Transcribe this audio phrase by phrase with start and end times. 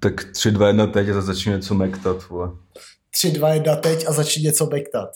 [0.00, 2.50] Tak 3, 2, 1 teď a začne něco mektat, vole.
[3.10, 5.08] 3, 2, 1 teď a začne něco mektat.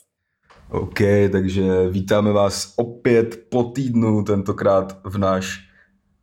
[0.70, 0.98] OK,
[1.32, 5.58] takže vítáme vás opět po týdnu, tentokrát v náš,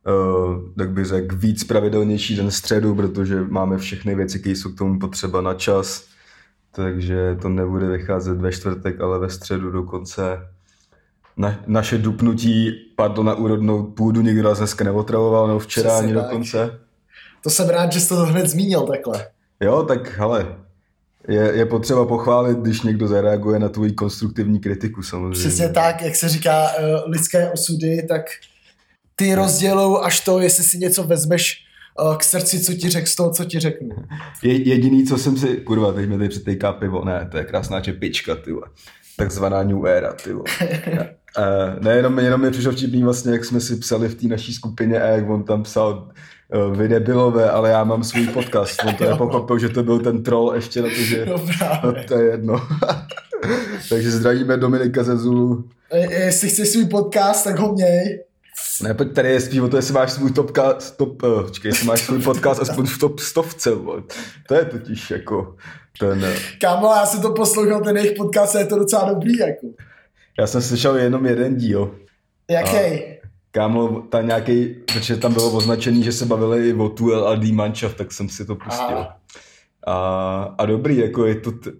[0.06, 4.78] uh, tak bych řekl, víc pravidelnější den středu, protože máme všechny věci, které jsou k
[4.78, 6.04] tomu potřeba na čas,
[6.72, 10.48] takže to nebude vycházet ve čtvrtek, ale ve středu dokonce.
[11.36, 16.14] Na, naše dupnutí padlo na úrodnou půdu, nikdo nás dneska neotravoval, no včera Přesně ani
[16.14, 16.24] tak.
[16.24, 16.78] dokonce.
[17.42, 19.26] To jsem rád, že jsi to hned zmínil takhle.
[19.60, 20.56] Jo, tak hele,
[21.28, 25.40] je, je potřeba pochválit, když někdo zareaguje na tvoji konstruktivní kritiku samozřejmě.
[25.40, 28.22] Přesně tak, jak se říká uh, lidské osudy, tak
[29.16, 31.64] ty rozdělou až to, jestli si něco vezmeš
[32.00, 33.88] uh, k srdci, co ti řekl z toho, co ti řeknu.
[34.42, 37.80] Je, jediný, co jsem si, kurva, teď mi tady přetejká pivo, ne, to je krásná
[37.80, 38.50] čepička, ty.
[39.16, 40.34] Takzvaná New Era, ty.
[40.34, 40.44] Uh,
[41.80, 45.02] ne, jenom, jenom mi přišlo vtipný vlastně, jak jsme si psali v té naší skupině
[45.02, 46.10] a jak on tam psal
[46.72, 48.80] vy debilové, ale já mám svůj podcast.
[48.86, 49.10] On to Jo.
[49.10, 51.36] nepochopil, že to byl ten troll ještě na to, že No
[51.84, 52.54] no, to je jedno.
[53.88, 55.64] Takže zdravíme Dominika ze Zulu.
[55.90, 58.20] E, jestli chceš svůj podcast, tak ho měj.
[58.82, 61.86] Ne, pojď tady je spíš o to, jestli máš svůj topka, top, uh, počkej, jestli
[61.86, 64.02] máš svůj podcast aspoň v top stovce, vole.
[64.48, 65.56] To je totiž jako
[65.98, 66.24] ten...
[66.24, 69.66] eh, Kámo, já jsem to poslouchal, ten jejich podcast, je to docela dobrý, jako.
[70.38, 71.94] Já jsem slyšel jenom jeden díl.
[72.50, 73.04] Jaký?
[73.54, 77.96] Kámo, ta nějaký, protože tam bylo označený, že se bavili i o tu LAD manšaft,
[77.96, 78.84] tak jsem si to pustil.
[78.98, 79.18] Aha.
[79.86, 81.52] A, a dobrý, jako je to...
[81.52, 81.70] T,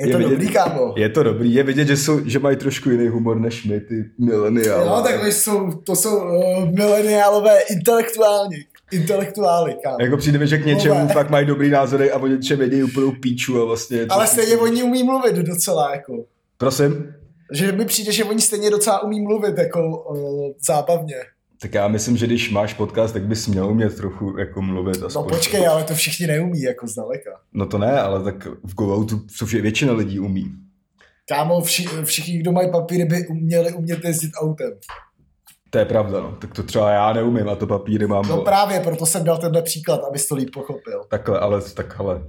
[0.00, 0.94] Je to dobrý, kámo.
[0.96, 4.04] Je to dobrý, je vidět, že, jsou, že mají trošku jiný humor než my, ty
[4.18, 4.90] mileniálové.
[4.90, 8.56] Jo, tak oni jsou, to jsou uh, mileniálové intelektuální.
[8.92, 9.96] Intelektuály, kámo.
[10.00, 11.12] Jako přijde mi, že k něčemu Vole.
[11.12, 13.96] fakt mají dobrý názory a o něčem vědějí úplnou píču a vlastně...
[13.98, 16.24] je to- Ale stejně oni umí mluvit docela, jako.
[16.58, 17.14] Prosím?
[17.52, 21.14] Že mi přijde, že oni stejně docela umí mluvit, jako uh, zábavně.
[21.62, 25.00] Tak já myslím, že když máš podcast, tak bys měl umět trochu jako mluvit.
[25.00, 25.28] No Aspoň.
[25.28, 27.30] počkej, ale to všichni neumí, jako zdaleka.
[27.52, 30.44] No to ne, ale tak v GoOutu co vše- většina lidí umí.
[31.28, 34.72] Kámo, vši, všichni, kdo mají papíry, by měli umět jezdit autem.
[35.70, 36.36] To je pravda, no.
[36.40, 38.28] Tak to třeba já neumím a to papíry mám.
[38.28, 41.04] No No právě, proto jsem dal tenhle příklad, abys to líp pochopil.
[41.10, 42.22] Takhle, ale tak hele.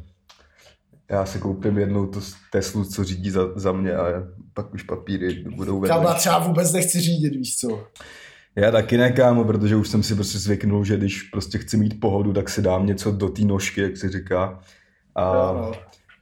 [1.11, 2.21] Já si koupím jednou tu
[2.51, 4.05] Teslu, co řídí za, za mě a
[4.53, 5.97] pak už papíry budou vedle.
[5.97, 7.87] Kámo, třeba vůbec nechci řídit, víš co.
[8.55, 11.99] Já taky ne, kámo, protože už jsem si prostě zvyknul, že když prostě chci mít
[11.99, 14.59] pohodu, tak si dám něco do té nožky, jak se říká.
[15.15, 15.71] A, Jo, no.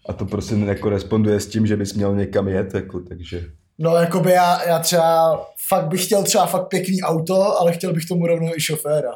[0.09, 3.46] a to prostě nekoresponduje s tím, že bys měl někam jet, jako, takže...
[3.80, 8.06] No, jakoby já, já třeba fakt bych chtěl třeba fakt pěkný auto, ale chtěl bych
[8.06, 9.12] tomu rovnou i šoféra.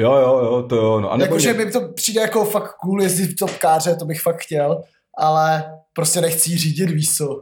[0.00, 1.00] Jo, jo, jo, to jo.
[1.00, 4.82] No, Jakože mi to přijde jako fakt cool jezdit v topkáře, to bych fakt chtěl,
[5.18, 7.40] ale prostě nechci řídit, co.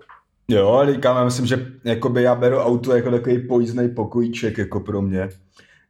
[0.49, 4.81] Jo, ale říkám, já myslím, že jakoby já beru auto jako takový pojízdný pokojíček jako
[4.81, 5.29] pro mě.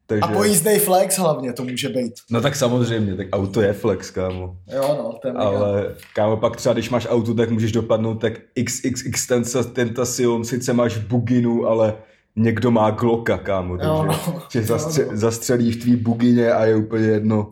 [0.06, 0.22] Takže...
[0.22, 2.14] A pojízdnej flex hlavně to může být.
[2.30, 4.56] No tak samozřejmě, tak auto je flex, kámo.
[4.74, 5.46] Jo, no, to je mega.
[5.46, 8.32] Ale kámo, pak třeba když máš auto, tak můžeš dopadnout tak
[8.64, 9.30] XXX
[9.72, 11.94] Tentacion, sice máš buginu, ale
[12.38, 14.42] někdo má Glocka, kámo, takže Jo, no.
[14.48, 15.16] tě zastře- no.
[15.16, 17.50] zastřelí v tvý bugině a je úplně jedno.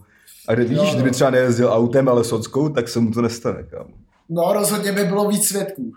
[0.49, 1.15] A kde vidíš, Jo, kdyby no.
[1.15, 3.89] třeba nejezdil autem, ale sockou, tak se mu to nestane, kámo.
[4.29, 5.93] No, rozhodně by bylo víc svědků.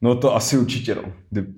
[0.00, 1.02] No to asi určitě, no.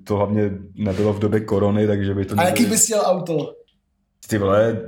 [0.03, 3.53] To hlavně nebylo v době korony, takže by to A jaký nebyly- bys chtěl auto?
[4.29, 4.81] Ty vole,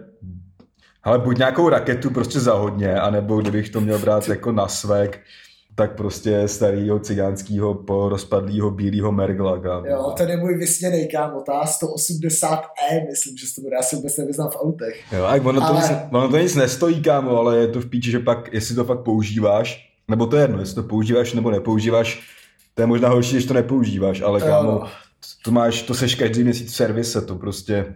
[1.04, 5.20] ale buď nějakou raketu prostě za hodně, anebo kdybych to měl brát jako na svek,
[5.78, 9.88] tak prostě starýho cigánskýho po rozpadlýho bílýho mergla, kámo.
[9.88, 13.96] Jo, ten je můj vysněnej, kámo, ta 180E, myslím, že se to bude, já si
[13.96, 15.04] vůbec nevyznám v autech.
[15.12, 17.90] Jo, a ono, to Ale- nic, ono to nic nestojí, kámo, ale je to v
[17.90, 21.52] píči, že pak, jestli to fakt používáš, nebo to je jedno, jestli to používáš nebo
[21.52, 22.22] nepoužíváš,
[22.76, 24.88] to je možná horší, když to nepoužíváš, ale Jo, kámo, no.
[25.46, 27.96] to máš, to seš každý měsíc v servise, to prostě,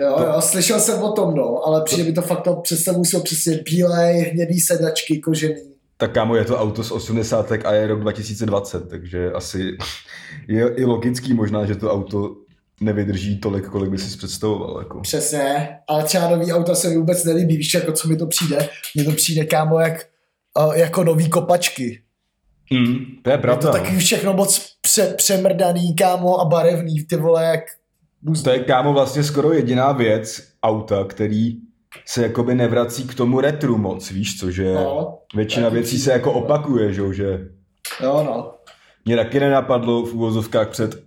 [0.00, 3.22] Jo, jo, slyšel jsem o tom, no, ale přijde mi to fakt to představu jsou
[3.22, 5.77] přesně bílé, hnědý sedačky, kožený.
[6.00, 9.76] Tak kámo, je to auto z 80 a je rok 2020, takže asi
[10.48, 12.36] je i logický možná, že to auto
[12.80, 14.78] nevydrží tolik, kolik by si představoval.
[14.78, 15.00] Jako.
[15.00, 18.68] Přesně, ale třeba nový auta se mi vůbec nelíbí, víš, jako co mi to přijde?
[18.94, 20.06] Mně to přijde, kámo, jak,
[20.74, 22.02] jako nový kopačky.
[22.72, 23.60] Mm, to je Je pravda.
[23.72, 23.84] to no.
[23.84, 27.60] taky všechno moc pře- přemrdaný, kámo, a barevný, ty vole, jak...
[28.44, 31.67] To je kámo vlastně skoro jediná věc auta, který
[32.06, 36.12] se jakoby nevrací k tomu retru moc, víš co, že No, většina taky věcí se
[36.12, 37.48] jako opakuje, že, jo, že
[38.02, 38.54] jo, no.
[39.04, 41.02] mě taky nenapadlo v úvozovkách před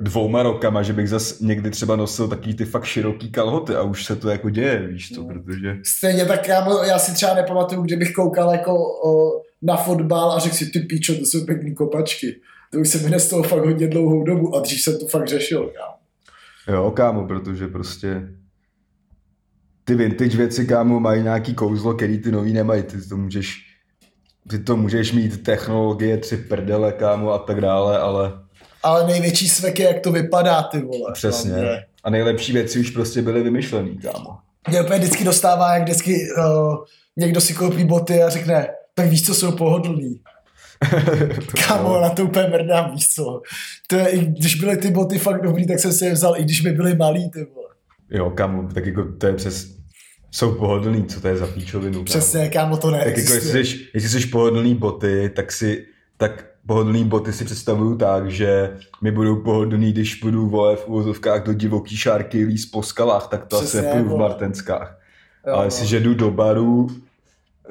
[0.00, 4.04] dvouma rokama, že bych zas někdy třeba nosil takový ty fakt široký kalhoty a už
[4.04, 5.28] se to jako děje, víš co, No.
[5.28, 10.38] protože Stejně tak, kámo, já si třeba nepamatuju, kdybych koukal jako o, na fotbal a
[10.38, 12.40] řekl si, ty píčo, to jsou pěkný kopačky.
[12.72, 15.60] To už se mi nestalo fakt hodně dlouhou dobu a dřív jsem to fakt řešil,
[15.76, 15.96] kámo.
[16.78, 18.28] jo, kámo, protože prostě
[19.84, 22.82] ty vintage věci, kámo, mají nějaký kouzlo, který ty nový nemají.
[22.82, 23.56] Ty to můžeš,
[24.50, 28.32] ty to můžeš mít technologie, tři prdele, kámo, a tak dále, ale
[28.82, 31.12] Ale největší svek je, jak to vypadá, ty vole.
[31.12, 31.52] přesně.
[32.04, 34.36] A nejlepší věci už prostě byly vymyšlený, kámo.
[34.68, 36.76] Mě úplně vždycky dostává, jak vždycky uh,
[37.16, 40.20] někdo si koupí boty a řekne, tak víš, co jsou pohodlný.
[41.66, 43.40] Kámo, na to úplně mrdám, víš co.
[43.86, 46.42] To je, i když byly ty boty fakt dobrý, tak jsem si je vzal, i
[46.44, 47.63] když mi byly malý, ty vole.
[48.10, 49.74] Jo, kámo, tak jako to je přes...
[50.30, 52.04] Jsou pohodlný, co to je za píčovinu.
[52.04, 55.86] Přesně, kámo, to Tak jako jestli jsi, jestli jsi pohodlný boty, tak si,
[56.16, 61.42] tak pohodlný boty si představuju tak, že mi budou pohodlný, když půjdu vole v úvozovkách
[61.42, 64.28] do divoký šárky líst po skalách, tak to asi Přesně, nepůjdu v vole.
[64.28, 64.98] Martenskách.
[65.46, 65.64] Jo, Ale no.
[65.64, 66.88] jestliže jdu do baru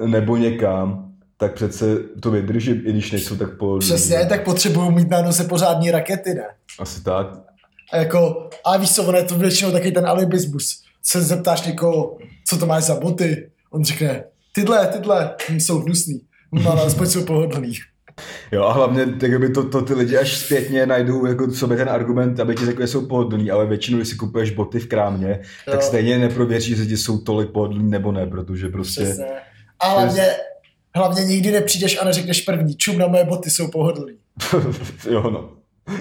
[0.05, 1.85] nebo někam, tak přece
[2.19, 3.85] to vydrží, i když nejsou tak pohodlný.
[3.87, 6.45] Přesně, tak potřebuju mít na nose pořádní rakety, ne?
[6.79, 7.27] Asi tak.
[7.93, 10.83] A jako, a víš co, ono je to většinou taky ten alibismus.
[11.03, 12.17] Se zeptáš někoho,
[12.47, 14.23] co to máš za boty, on řekne,
[14.55, 16.21] tyhle, tyhle, jsou hnusný,
[16.69, 17.73] ale aspoň jsou pohodlný.
[18.51, 21.89] Jo a hlavně tak by to, to, ty lidi až zpětně najdou jako sobě ten
[21.89, 25.39] argument, aby ti řekli, že jsou pohodlný, ale většinou, když si kupuješ boty v krámě,
[25.67, 25.73] Jo.
[25.73, 29.03] tak stejně neprověříš, jestli ti jsou tolik pohodlný nebo ne, protože prostě...
[29.03, 29.25] Přesně.
[29.79, 30.27] A hlavně,
[30.95, 34.13] hlavně nikdy nepřijdeš a neřekneš první, čum na moje boty jsou pohodlný.
[35.09, 35.49] jo no.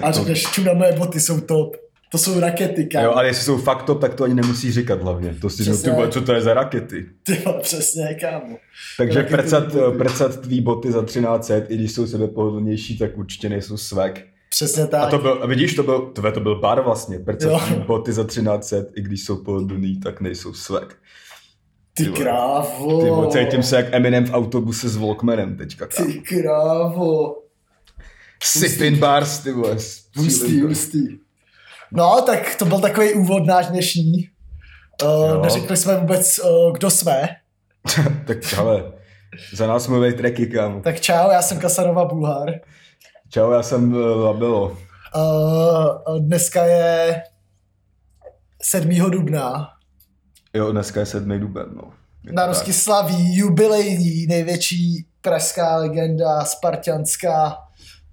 [0.01, 1.82] A řekneš, čum na moje boty jsou top.
[2.13, 3.05] To jsou rakety, kámo.
[3.05, 5.35] Jo, ale jestli jsou fakt top, tak to ani nemusíš říkat hlavně.
[5.41, 5.89] To si Přesně.
[5.89, 7.05] ty vole, co to je za rakety.
[7.23, 8.57] Ty přesně, kámo.
[8.97, 9.97] Takže Rakety prcat, boty.
[9.97, 14.19] prcat tvý boty za 1300, i když jsou sebe pohodlnější, tak určitě nejsou swag.
[14.49, 15.01] Přesně tak.
[15.03, 17.19] A to byl, vidíš, to byl, to, to byl bar vlastně.
[17.19, 17.59] Prcat Jo.
[17.67, 20.95] tvý boty za 1300, i když jsou pohodlný, tak nejsou swag.
[21.93, 23.01] Ty krávo.
[23.03, 25.87] Ty vole, cítím se jak Eminem v autobuse s Walkmanem teďka.
[25.87, 26.11] kámo.
[26.11, 27.35] Ty krávo.
[28.43, 29.77] Sipping bars, ty vole.
[30.15, 31.22] Hustý, hustý.
[31.95, 34.29] No, tak to byl takový úvod náš dnešní.
[35.03, 37.29] Uh, neřekli jsme vůbec, uh, kdo jsme.
[38.27, 38.91] tak ale,
[39.53, 40.81] za nás mluví tracky, kámo.
[40.81, 42.49] Tak čau, já jsem Kasarova Bulhar.
[43.29, 44.77] Čau, já jsem uh, Labelo.
[45.15, 47.21] Uh, dneska je
[48.61, 49.11] 7.
[49.11, 49.69] dubna.
[50.53, 51.39] Jo, dneska je 7.
[51.39, 51.93] duben, no.
[52.25, 52.45] Je Na.
[52.47, 57.57] Rusky slaví jubilejní největší pražská legenda, spartianská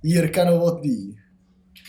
[0.02, 1.16] Jirka Novotný.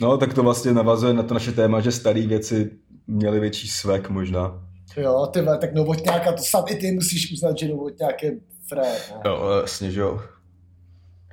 [0.01, 2.71] No, tak to vlastně navazuje na to naše téma, že staré věci
[3.07, 4.67] měly větší svek možná.
[4.97, 8.31] Jo, ty vole, tak Novotňáka, to snad i ty musíš uznat, že Novotňák je
[8.69, 8.85] frér.
[9.11, 9.21] ne?
[9.25, 10.19] Jo, jasně, že jo.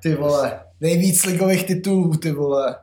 [0.02, 2.76] Ty vole, nejvíc ligových titulů, ty vole.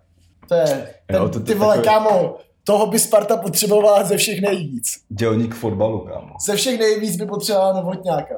[0.49, 0.65] To je,
[1.07, 4.85] ten, Jo, to- to ty vole, takový- kámo, toho by Sparta potřebovala ze všech nejvíc.
[5.09, 6.33] Dělník fotbalu, kámo.
[6.47, 8.35] Ze všech nejvíc by potřebovala Novotňáka.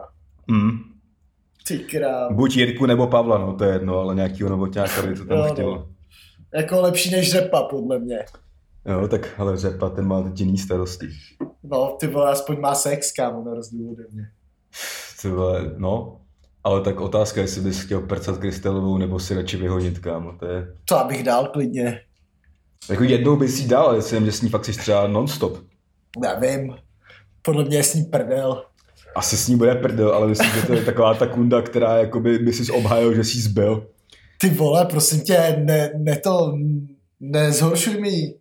[0.47, 0.71] Mm.
[1.67, 2.33] Ty král.
[2.33, 5.55] Buď Jirku nebo Pavla, no to je jedno, ale nějakýho novotňáka by to tam Jo,
[5.61, 5.87] no.
[6.57, 8.19] Jako lepší než Řepa, podle mě.
[8.85, 11.07] Jo, tak ale Řepa, ten má teď jiný starosti.
[11.63, 14.23] No, ty vole, aspoň má sex, kámo, na rozdíl ode mě.
[15.21, 16.21] Ty vole, no.
[16.63, 20.37] Ale tak otázka, jestli bys chtěl prcat Krystelovou nebo si radši vyhonit, kámo.
[20.39, 20.67] To je...
[20.85, 22.01] To abych dal klidně.
[22.89, 25.57] Jako jednou bys jí dal, ale si že s ní fakt jsi třeba non-stop.
[26.19, 26.75] Nevím.
[27.41, 28.63] Podle mě je s ní prdel.
[29.15, 32.39] Asi s ní bude prdel, ale myslím, že to je taková ta kunda, která jakoby
[32.39, 33.87] by si obhájil, že jsi zbyl.
[34.37, 36.57] Ty vole, prosím tě, ne, ne to,
[37.19, 38.35] nezhoršuj mi ji.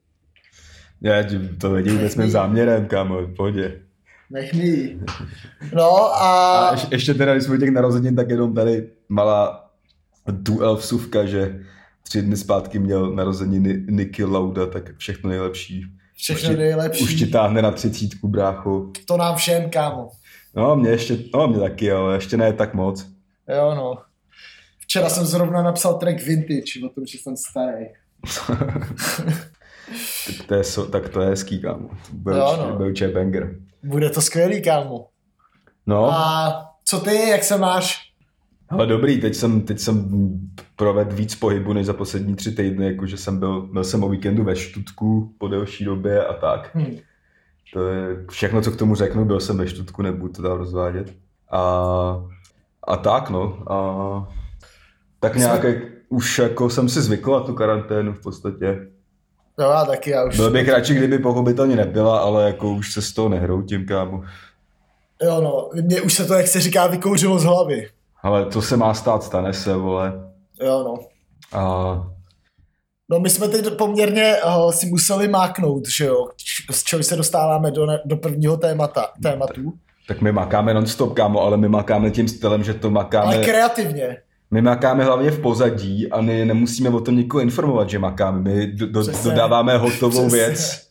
[1.00, 1.25] Já
[1.60, 3.81] to není vůbec mým záměrem, kámo, v pohodě.
[4.31, 4.98] Nech mi.
[5.75, 6.58] No a...
[6.69, 9.70] A ještě, ještě teda, když jsme těch narozenin, tak jenom tady malá
[10.26, 11.60] duel vsuvka, že
[12.03, 15.84] tři dny zpátky měl narozeniny Nicky Lauda, tak všechno nejlepší.
[16.17, 17.05] Všechno už nejlepší.
[17.05, 18.91] Už ti táhne na třicítku, brácho.
[19.06, 20.10] To nám všem, kámo.
[20.55, 23.06] No, mě ještě, no, mě taky, ale ještě ne tak moc.
[23.56, 23.94] Jo, no.
[24.96, 27.86] Včera jsem zrovna napsal track Vintage, o tom, že jsem starý.
[30.36, 31.91] tak, to je, tak to je hezký, kámo.
[32.12, 32.70] Byl, Jo, no.
[32.70, 32.76] no.
[32.76, 33.56] byl banger.
[33.82, 35.08] Bude to skvělý, kámo.
[35.86, 38.12] No, A co ty, jak se máš?
[38.69, 40.08] ale dobrý, teď jsem, teď jsem
[40.76, 44.44] provedl víc pohybu než za poslední tři týdny, jakože jsem byl, byl jsem o víkendu
[44.44, 46.70] ve Štutku po delší době a tak.
[46.74, 46.96] Hm.
[47.72, 51.15] To je všechno, co k tomu řeknu, byl jsem ve Štutku, nebudu to dál rozvádět.
[51.50, 51.60] A,
[52.88, 54.45] a tak no, a
[55.29, 55.77] tak nějak jak,
[56.09, 58.67] už jako jsem si zvykl na tu karanténu v podstatě.
[59.61, 60.37] Jo, já taky, já už.
[60.37, 64.23] Byl bych radši, kdyby pochopitelně nebyla, ale jako už se z toho nehroutím, kámo.
[65.23, 67.89] Jo, no, mně už se to, jak se říká, vykouřilo z hlavy.
[68.23, 70.13] Ale co se má stát, stane se, vole.
[70.61, 70.95] Jo, no.
[71.61, 72.06] A
[73.11, 76.29] No my jsme teď poměrně uh, si museli máknout, že jo,
[76.71, 79.73] z čeho se dostáváme do, do prvního témata, tématu.
[80.09, 83.27] tak my makáme non-stop, kámo, ale my makáme tím stylem, že to makáme...
[83.27, 84.17] Ale kreativně.
[84.50, 88.41] My makáme hlavně v pozadí a my nemusíme o tom nikoho informovat, že makáme.
[88.41, 89.31] My do, do, Přesně.
[89.31, 90.46] dodáváme hotovou Přesně.
[90.46, 90.86] věc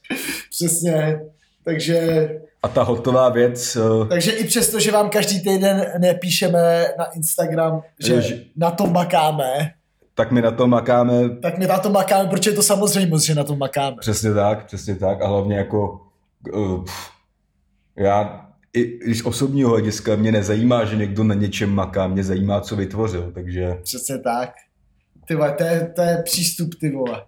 [0.50, 1.20] Přesně.
[1.66, 2.30] Takže
[2.64, 3.76] a ta hotová věc...
[3.76, 8.94] Uh, Takže i přesto, že vám každý týden nepíšeme na Instagram, že, že na tom
[8.94, 9.72] makáme,
[10.16, 11.30] tak my na tom makáme.
[11.42, 13.96] Tak my na tom makáme, protože je to samozřejmost, že na tom makáme.
[14.00, 16.02] Přesně tak, přesně tak a hlavně jako
[16.54, 16.86] uh,
[17.96, 18.45] já
[18.76, 23.32] i když osobního hlediska mě nezajímá, že někdo na něčem maká, mě zajímá, co vytvořil,
[23.34, 23.78] takže...
[23.84, 24.50] Přesně tak.
[25.28, 27.24] Ty vole, to je, to je přístup, ty vole.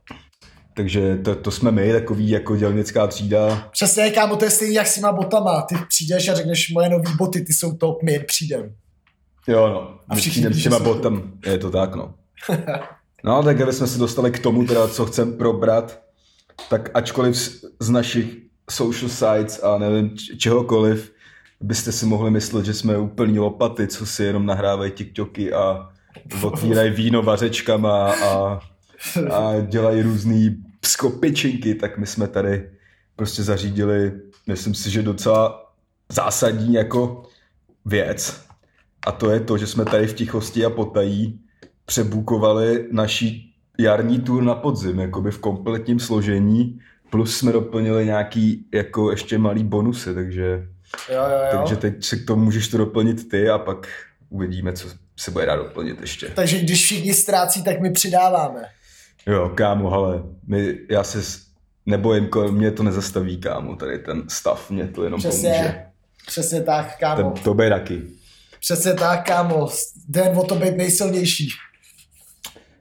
[0.76, 3.70] Takže to, to jsme my, takový jako dělnická třída.
[3.72, 5.62] Přesně, kámo, to je stejný jak s těma botama.
[5.62, 8.76] Ty přijdeš a řekneš, moje nový boty, ty jsou top, my přijdem.
[9.48, 10.00] Jo, no.
[10.10, 12.14] A my přijdem s těma botem, je to tak, no.
[13.24, 16.02] no, tak aby jsme se dostali k tomu, teda, co chcem probrat,
[16.70, 18.38] tak ačkoliv z, z našich
[18.70, 21.12] social sites a nevím čehokoliv,
[21.62, 25.90] byste si mohli myslet, že jsme úplní lopaty, co si jenom nahrávají TikToky a
[26.44, 28.60] otvírají víno vařečkama a,
[29.32, 32.70] a dělají různý skopičinky, tak my jsme tady
[33.16, 34.12] prostě zařídili,
[34.48, 35.72] myslím si, že docela
[36.10, 37.24] zásadní jako
[37.86, 38.42] věc.
[39.08, 41.40] A to je to, že jsme tady v tichosti a potají
[41.86, 49.12] přebukovali naší jarní tour na podzim, jakoby v kompletním složení, plus jsme doplnili nějaký jako
[49.12, 50.68] ještě malý bonusy, takže,
[51.10, 51.58] jo, jo, jo.
[51.58, 53.88] takže teď se k tomu můžeš to doplnit ty a pak
[54.30, 56.28] uvidíme, co se bude dát doplnit ještě.
[56.28, 58.62] Takže když všichni ztrácí, tak my přidáváme.
[59.28, 61.48] Jo, kámo, ale my, já se
[61.86, 65.86] nebojím, mě to nezastaví, kámo, tady ten stav, mě to jenom přesně, pomůže.
[66.28, 67.32] Přesně tak, kámo.
[67.32, 68.02] Ten, to bude taky.
[68.60, 69.70] Přesně tak, kámo,
[70.08, 71.50] den o to být nejsilnější.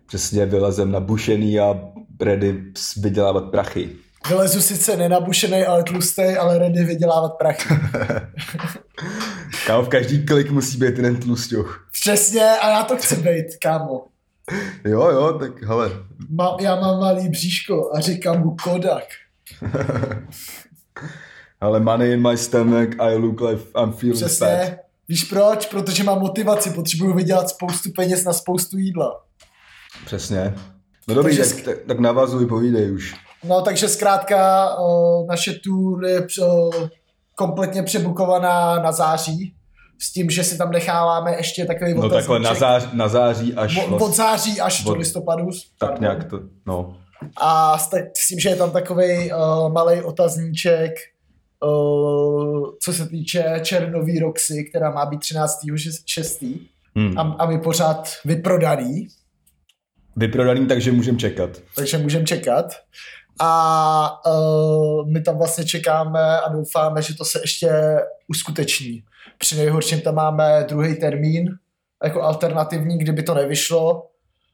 [0.07, 1.81] Přesně, vylezem nabušený a
[2.21, 2.65] ready
[2.97, 3.91] vydělávat prachy.
[4.29, 7.75] Vylezu sice nenabušený, ale tlustý, ale ready vydělávat prachy.
[9.67, 11.89] kámo, v každý klik musí být jeden tlusťoch.
[11.93, 14.07] Přesně, a já to chci být, kámo.
[14.85, 15.91] Jo, jo, tak hele.
[16.31, 19.05] Ma, já mám malý bříško a říkám mu Kodak.
[21.61, 24.47] ale money in my stomach, I look like I'm feeling Přesně.
[24.47, 24.79] fat.
[25.09, 25.67] Víš proč?
[25.67, 29.23] Protože mám motivaci, potřebuju vydělat spoustu peněz na spoustu jídla.
[30.05, 30.55] Přesně.
[31.09, 33.15] No dobrý, takže, tak, tak, tak navazuj, povídej už.
[33.45, 34.69] No takže zkrátka
[35.29, 36.27] naše tour je
[37.35, 39.55] kompletně přebukovaná na září
[39.99, 43.87] s tím, že si tam necháváme ještě takový No takhle na září, na září až...
[43.87, 45.47] Od, od září až od, do listopadu.
[45.79, 46.01] Tak pardon.
[46.01, 46.97] nějak to, no.
[47.37, 50.93] A s, s tím, že je tam takový uh, malý otazníček,
[51.65, 56.59] uh, co se týče černový Roxy, která má být 13.6.
[56.95, 57.19] Hmm.
[57.19, 59.09] A, a my pořád vyprodaný.
[60.17, 61.51] Vyprodaný, takže můžeme čekat.
[61.77, 62.67] Takže můžeme čekat.
[63.41, 69.03] A uh, my tam vlastně čekáme a doufáme, že to se ještě uskuteční.
[69.39, 71.49] Při nejhorším tam máme druhý termín,
[72.05, 74.07] jako alternativní, kdyby to nevyšlo.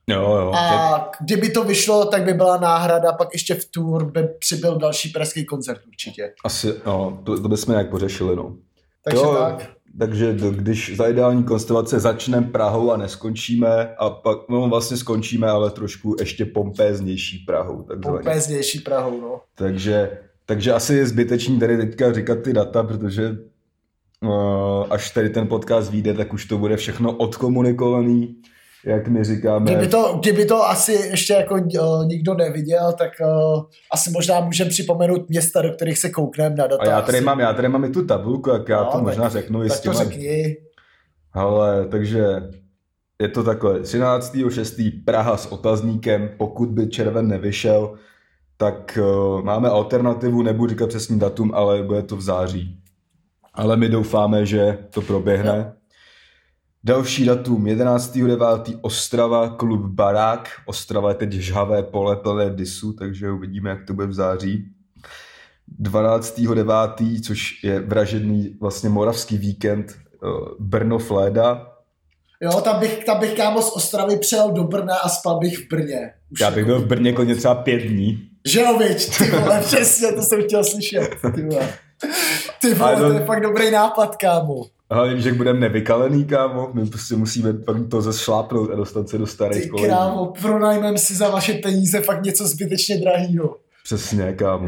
[0.07, 0.53] Jo, jo.
[0.55, 1.17] A tak...
[1.21, 5.47] kdyby to vyšlo, tak by byla náhrada, pak ještě v tour by přibyl další pražský
[5.47, 6.33] koncert určitě.
[6.45, 8.57] Asi, no, to, to bychom nějak pořešili, no.
[9.05, 9.71] Takže jo, tak.
[9.99, 15.71] Takže když za ideální konstelace začneme Prahou a neskončíme, a pak no, vlastně skončíme, ale
[15.71, 17.83] trošku ještě pompéznější Prahou.
[17.83, 18.17] Takzvaně.
[18.17, 19.41] Pompéznější Prahou, no.
[19.55, 23.37] Takže, takže asi je zbytečný tady teďka říkat ty data, protože
[24.23, 28.37] uh, až tady ten podcast vyjde, tak už to bude všechno odkomunikovaný
[28.87, 29.65] jak my říkáme.
[29.65, 33.63] Kdyby to, kdyby to asi ještě jako uh, nikdo neviděl, tak uh,
[33.93, 36.83] asi možná můžeme připomenout města, do kterých se koukneme na data.
[36.83, 37.25] A já tady, asi.
[37.25, 39.69] mám, já tady mám i tu tabulku, jak já no, to možná tak, řeknu.
[39.69, 40.57] Tak to řekni.
[41.33, 42.25] Ale, takže
[43.23, 43.81] je to takhle.
[43.81, 45.05] 13.6.
[45.05, 47.95] Praha s otazníkem, pokud by červen nevyšel,
[48.57, 52.79] tak uh, máme alternativu, nebudu říkat přesný datum, ale bude to v září.
[53.55, 55.59] Ale my doufáme, že to proběhne.
[55.59, 55.82] No.
[56.85, 58.79] Další datum, 11.9.
[58.81, 60.49] Ostrava, klub Barák.
[60.67, 64.65] Ostrava je teď žhavé pole plné disu, takže uvidíme, jak to bude v září.
[65.83, 70.27] 12.9., což je vražedný vlastně moravský víkend, eh,
[70.59, 71.73] Brno Fléda.
[72.41, 75.69] Jo, tam bych, tam bych kámo z Ostravy přijel do Brna a spal bych v
[75.69, 76.13] Brně.
[76.31, 78.29] Už Já bych byl v Brně klidně třeba pět dní.
[78.47, 81.69] Že jo, viď, ty vole, přesně, to jsem chtěl slyšet, ty vole.
[82.61, 83.09] Ty vole, to...
[83.09, 84.65] to je fakt dobrý nápad, kámo.
[84.93, 87.53] Hlavně, že budeme nevykalený, kámo, my prostě musíme
[87.91, 89.89] to zešlápnout a dostat se do starých kolejí.
[89.89, 93.57] kámo, pronajmeme si za vaše peníze fakt něco zbytečně drahýho.
[93.85, 94.67] Přesně, kámo.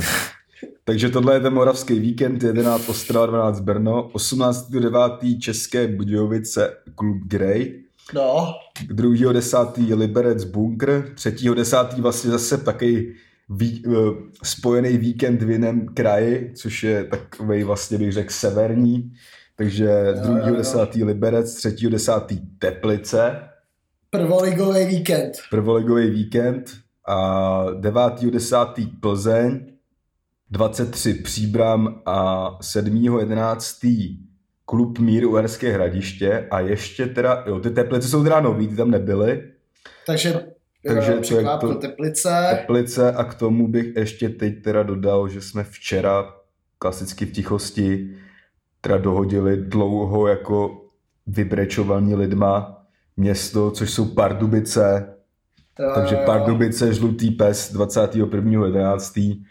[0.84, 5.38] Takže tohle je ten moravský víkend, 11 Ostrava, 12 Brno, 18.9.
[5.38, 7.80] České Budějovice, klub Grey.
[8.14, 8.54] No.
[8.88, 9.96] 2.10.
[9.96, 12.02] Liberec Bunkr, 3.10.
[12.02, 13.14] vlastně zase taky
[13.48, 13.94] ví, uh,
[14.42, 19.12] spojený víkend v jiném kraji, což je takový vlastně bych řekl severní.
[19.56, 21.04] Takže 2.10.
[21.06, 22.40] Liberec, 3.10.
[22.58, 23.40] Teplice.
[24.10, 25.32] Prvoligový víkend.
[25.50, 26.70] Prvoligový víkend
[27.06, 28.90] a 9.10.
[29.00, 29.66] Plzeň
[30.50, 34.18] 23 Příbram a 7.11.
[34.66, 38.90] Klub Mír Uherské hradiště a ještě teda, jo, ty teplice jsou teda nový, ty tam
[38.90, 39.42] nebyly.
[40.06, 40.50] Takže, Takže
[40.86, 42.46] Takže to je překvápko to- Teplice.
[42.50, 46.34] Teplice a k tomu bych ještě teď teda dodal, že jsme včera
[46.78, 48.10] klasicky v tichosti
[48.84, 50.84] teda dohodili dlouho jako
[51.26, 52.82] vybrečovaní lidma
[53.16, 55.14] město, což jsou Pardubice,
[55.78, 56.16] Jo, takže.
[56.16, 59.44] Pardubice, žlutý pes 21.11.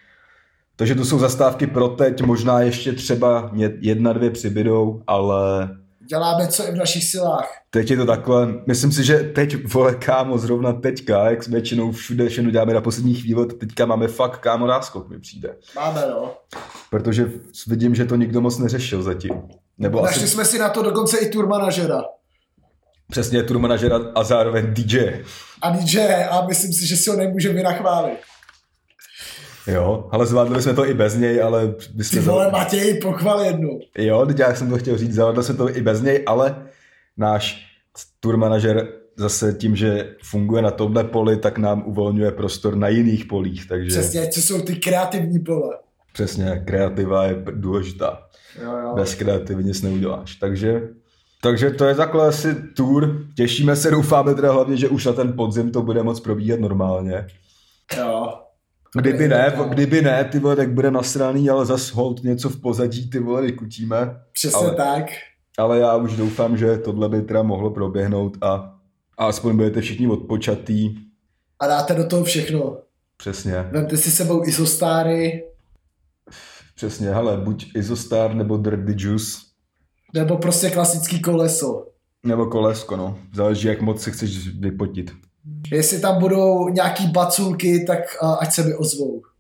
[0.76, 5.70] Takže to jsou zastávky pro teď, možná ještě třeba jedna, dvě přibydou, ale
[6.10, 7.50] Děláme, co i v našich silách.
[7.70, 8.48] teď je to takhle.
[8.68, 12.82] Myslím si, že teď, vole, kámo, zrovna teďka, jak jsme většinou všude všechno děláme na
[12.82, 15.56] poslední chvíli, teďka máme fakt, kámo, náskok mi přijde.
[15.76, 16.34] Máme, no.
[16.90, 17.32] Protože
[17.68, 19.42] vidím, že to nikdo moc neřešil zatím.
[19.78, 22.02] Nebo Našli asi jsme si na to dokonce i tour manažera.
[23.12, 25.24] přesně tour manažera a zároveň DJ.
[25.62, 28.18] A DJ, a myslím si, že si ho nemůžeme vynachválit.
[29.68, 32.22] Jo, ale zvládli jsme to i bez něj, ale my Ty jsme...
[32.22, 33.80] vole, Matěj, pochval jednu.
[33.98, 36.56] Jo, teď já jsem to chtěl říct, zvládli jsme to i bez něj, ale
[37.18, 37.66] náš
[38.20, 43.26] tour manažer zase tím, že funguje na tomhle poli, tak nám uvolňuje prostor na jiných
[43.26, 45.78] polích, takže Přesně, co jsou ty kreativní pole.
[46.14, 48.24] přesně kreativa je důležitá.
[48.64, 48.94] Jo, jo.
[48.96, 50.36] Bez kreativy nic neuděláš.
[50.36, 50.82] Takže,
[51.42, 53.18] takže to je takhle asi tour.
[53.36, 57.28] Těšíme se, doufáme teda hlavně, že už na ten podzim to bude moc probíhat normálně.
[57.98, 58.34] jo.
[59.02, 63.10] Kdyby ne, kdyby ne, ty vole, tak bude nasraný, ale zas hold něco v pozadí,
[63.10, 64.20] ty vole, vykutíme.
[64.34, 65.06] Přesně Ale- tak.
[65.58, 68.80] Ale já už doufám, že tohle by teda mohlo proběhnout a,
[69.18, 70.96] a aspoň budete všichni odpočatý.
[71.60, 72.78] A dáte do toho všechno.
[73.18, 75.44] Přesně, Vemte si sebou isostáry,
[76.76, 79.38] přesně, hele, buď Izostar nebo Dirty Juice,
[80.14, 81.88] nebo prostě klasický koleso.
[82.26, 83.20] nebo kolesko, no.
[83.36, 85.12] Záleží, jak moc se chceš vypotit.
[85.72, 88.00] Jestli tam budou nějaký baculky, tak
[88.40, 89.22] ať se mi ozvou.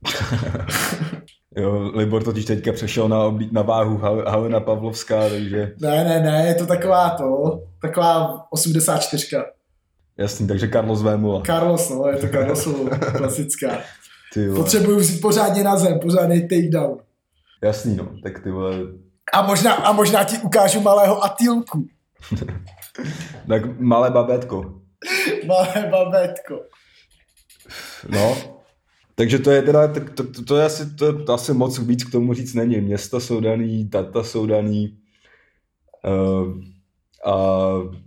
[1.57, 6.19] Jo, Libor totiž teďka přešel na, oblí, na váhu Hal- Halina Pavlovská, takže Ne, ne,
[6.19, 9.27] ne, je to taková to, taková 84.
[10.17, 11.41] jasný, takže Carlos Vémula.
[11.45, 13.77] Carlos, no, je to Carlosu klasická.
[14.33, 14.59] Ty vole.
[14.59, 16.97] Potřebuju vzít pořádně na zem, pořádný takedown.
[17.63, 18.75] Jasný, no, tak ty vole,
[19.33, 21.85] A možná, a možná ti ukážu malého Atilku.
[23.47, 24.73] tak malé babetko.
[25.47, 26.59] Malé babetko.
[28.09, 28.37] No,
[29.15, 32.11] takže to je teda, to, to, to je asi, to, to asi moc víc k
[32.11, 32.81] tomu říct není.
[32.81, 34.97] Města jsou daný, data jsou daný
[36.05, 36.53] uh,
[37.33, 37.57] a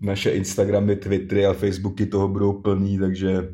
[0.00, 3.48] naše Instagramy, Twittery a Facebooky toho budou plný, takže To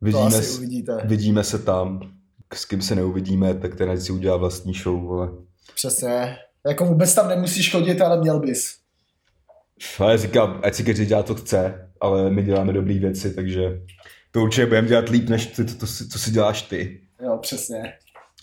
[0.00, 0.96] vidíme, asi s- uvidíte.
[1.04, 2.00] vidíme se tam.
[2.54, 5.28] S kým se neuvidíme, tak ten si udělá vlastní show, vole.
[5.74, 6.36] Přesně.
[6.68, 8.81] Jako vůbec tam nemusíš chodit, ale měl bys.
[9.98, 13.80] Ale říkám, ať si každý dělá, co chce, ale my děláme dobré věci, takže
[14.30, 17.00] to určitě budeme dělat líp, než ty, to, to, co si děláš ty.
[17.22, 17.92] Jo, přesně.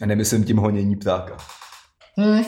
[0.02, 1.38] A nemyslím tím honění ptáka.
[2.20, 2.44] Hm.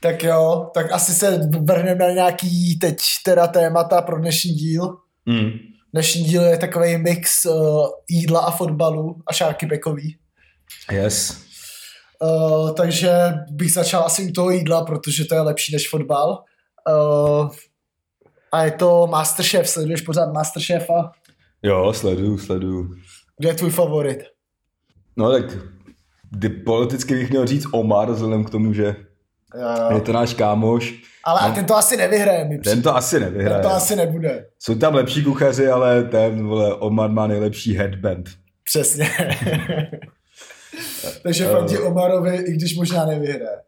[0.00, 4.96] tak jo, tak asi se vrhneme na nějaký teď teda témata pro dnešní díl.
[5.26, 5.50] Mm.
[5.92, 10.18] Dnešní díl je takový mix uh, jídla a fotbalu a šárky bekový.
[10.92, 11.47] Yes.
[12.22, 13.12] Uh, takže
[13.50, 16.44] bych začal asi u toho jídla, protože to je lepší než fotbal.
[16.88, 17.50] Uh,
[18.52, 21.12] a je to Masterchef, sleduješ pořád Masterchefa?
[21.62, 22.94] Jo, sleduju, sleduju.
[23.38, 24.18] Kde je tvůj favorit?
[25.16, 25.44] No tak
[26.30, 28.96] kdy politicky bych měl říct Omar, vzhledem k tomu, že
[29.60, 30.00] Jo, je jo.
[30.00, 30.94] to náš kámoš.
[31.24, 33.62] Ale a ten to asi nevyhraje, mi Ten to asi Ten nevyhraje.
[33.62, 34.46] to asi nebude.
[34.58, 38.28] Jsou tam lepší kuchaři, ale ten, vole, Omar má nejlepší headband.
[38.64, 39.10] Přesně.
[41.22, 41.52] Takže Eh.
[41.52, 43.58] fandí Omarovi, i když možná nevyhraje.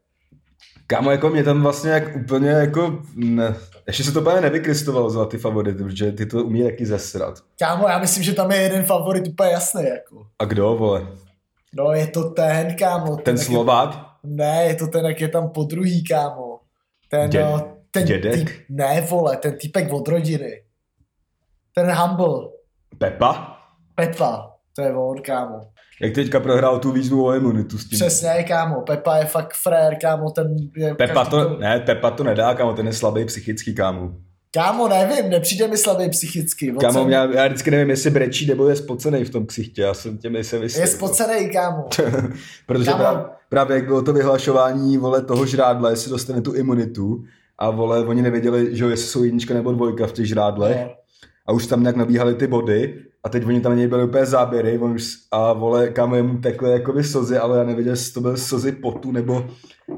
[0.87, 3.03] Kámo, jako mě tam vlastně jak úplně jako...
[3.15, 3.55] Ne,
[3.87, 7.35] ještě se to úplně nevykrystovalo za ty favority, protože ty to umí taky zesrat.
[7.59, 10.27] Kámo, já myslím, že tam je jeden favorit úplně jasný, jako.
[10.39, 11.07] A kdo, vole?
[11.75, 13.17] No, je to ten, kámo.
[13.17, 14.07] Ten je- Slovák?
[14.25, 16.59] Ne, je to ten, jak je tam po druhý, kámo.
[17.09, 18.35] Ten, Dě- no, ten dědek?
[18.35, 20.63] Týp, ne, vole, ten týpek od rodiny.
[21.75, 22.49] Ten Humble.
[22.99, 23.57] Pepa?
[23.95, 24.51] Pepa.
[24.77, 25.61] To je on, kámo.
[26.01, 27.99] Jak teďka prohrál tu výzvu o imunitu s tím.
[27.99, 28.81] Přesně, kámo.
[28.81, 30.31] Pepa je fakt frér, kámo.
[30.31, 34.11] Ten je Pepa to, ne, Pepa to nedá, kámo, ten je slabý psychický, kámo.
[34.55, 36.73] Kámo, nevím, nepřijde mi slabý psychicky.
[36.81, 40.19] Kámo, já, já vždycky nevím, jestli brečí nebo je spocený v tom ksichtě, já jsem
[40.19, 40.81] těm nejsem jistý.
[40.81, 41.89] Je spocený, kámo.
[42.67, 42.99] Protože Kámo.
[42.99, 47.25] právě, právě jak bylo to vyhlašování, vole, toho žrádla, jestli dostane tu imunitu,
[47.59, 50.91] a vole, oni nevěděli, že jo, jestli jsou jednička nebo dvojka v těch žrádlech, No.
[51.49, 54.27] A už tam nějak nabíhali ty body, a teď oni tam na něj byli úplně
[54.27, 58.21] záběry, on už, a vole, kámo, jemu tekly jakoby slzy, ale já nevěděl, jestli to
[58.21, 59.47] byly slzy potu, nebo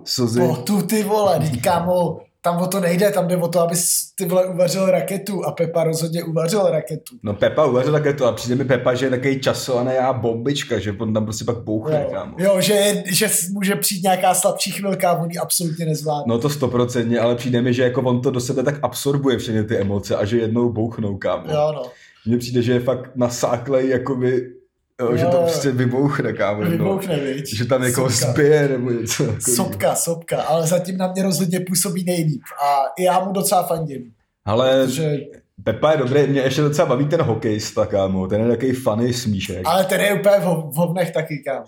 [0.05, 3.61] slzy, Po tu ty vole, teď kámo, tam o to nejde, tam jde o to,
[3.61, 3.74] aby
[4.18, 7.16] ty vole uvařil raketu a Pepa rozhodně uvařil raketu.
[7.22, 10.92] No Pepa uvařil raketu a přijde mi Pepa, že je takový časovaný já bombička, že
[10.92, 12.37] on tam prostě pak bouchne, jo, kámo.
[12.38, 16.24] Jo, že, že může přijít nějaká slabší chvilka a on ji absolutně nezvládne.
[16.26, 19.64] No to stoprocentně, ale přijde mi, že jako on to do sebe tak absorbuje všechny
[19.64, 21.44] ty emoce a že jednou bouchnou, kámo.
[21.52, 21.83] Jo, no.
[22.26, 24.62] Mně přijde, že je fakt nasáklej, jakoby
[25.11, 26.62] Jo, že to prostě vybouchne, kámo.
[26.62, 27.23] Vybouchne, no.
[27.23, 27.57] viď?
[27.57, 29.25] Že tam někoho spije nebo něco.
[29.25, 34.12] Jako sopka, sopka, ale zatím na mě rozhodně působí nejlíp a já mu docela fandím.
[34.45, 35.17] Ale protože...
[35.65, 39.62] Pepa je dobrý, mě ještě docela baví ten hokejista, kámo, ten je takový funny smíšek.
[39.65, 41.67] Ale ten je úplně v, v hovnech taky, kámo.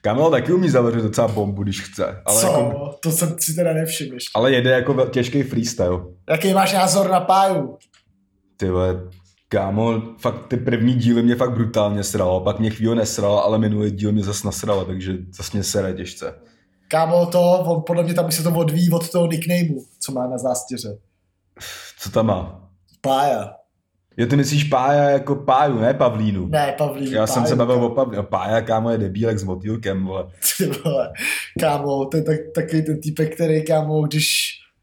[0.00, 2.22] Kámo taky umí zavřít docela bombu, když chce.
[2.26, 2.46] Ale Co?
[2.46, 2.94] Jako...
[3.02, 4.16] To jsem si teda nevšiml.
[4.34, 6.00] Ale jede jako těžký freestyle.
[6.30, 7.78] Jaký máš názor na páju?
[8.56, 9.00] Ty vole,
[9.48, 13.90] Kámo, fakt ty první díly mě fakt brutálně sralo, pak mě chvíli nesralo, ale minulý
[13.90, 16.34] díl mě zase nasralo, takže zase mě sere těžce.
[16.88, 20.38] Kámo, to, on, podle mě tam se to odvíjí od toho nicknameu, co má na
[20.38, 20.98] zástěře.
[21.98, 22.70] Co tam má?
[23.00, 23.54] Pája.
[24.16, 26.46] Jo, ty myslíš Pája jako Páju, ne Pavlínu?
[26.46, 27.12] Ne, Pavlínu.
[27.12, 27.86] Já páju, jsem se bavil kámo.
[27.86, 28.22] o Pavlínu.
[28.22, 30.24] Pája, kámo, je debílek s motýlkem, vole.
[30.58, 31.12] Ty vole,
[31.60, 34.28] kámo, to je tak, taky ten typek, který, kámo, když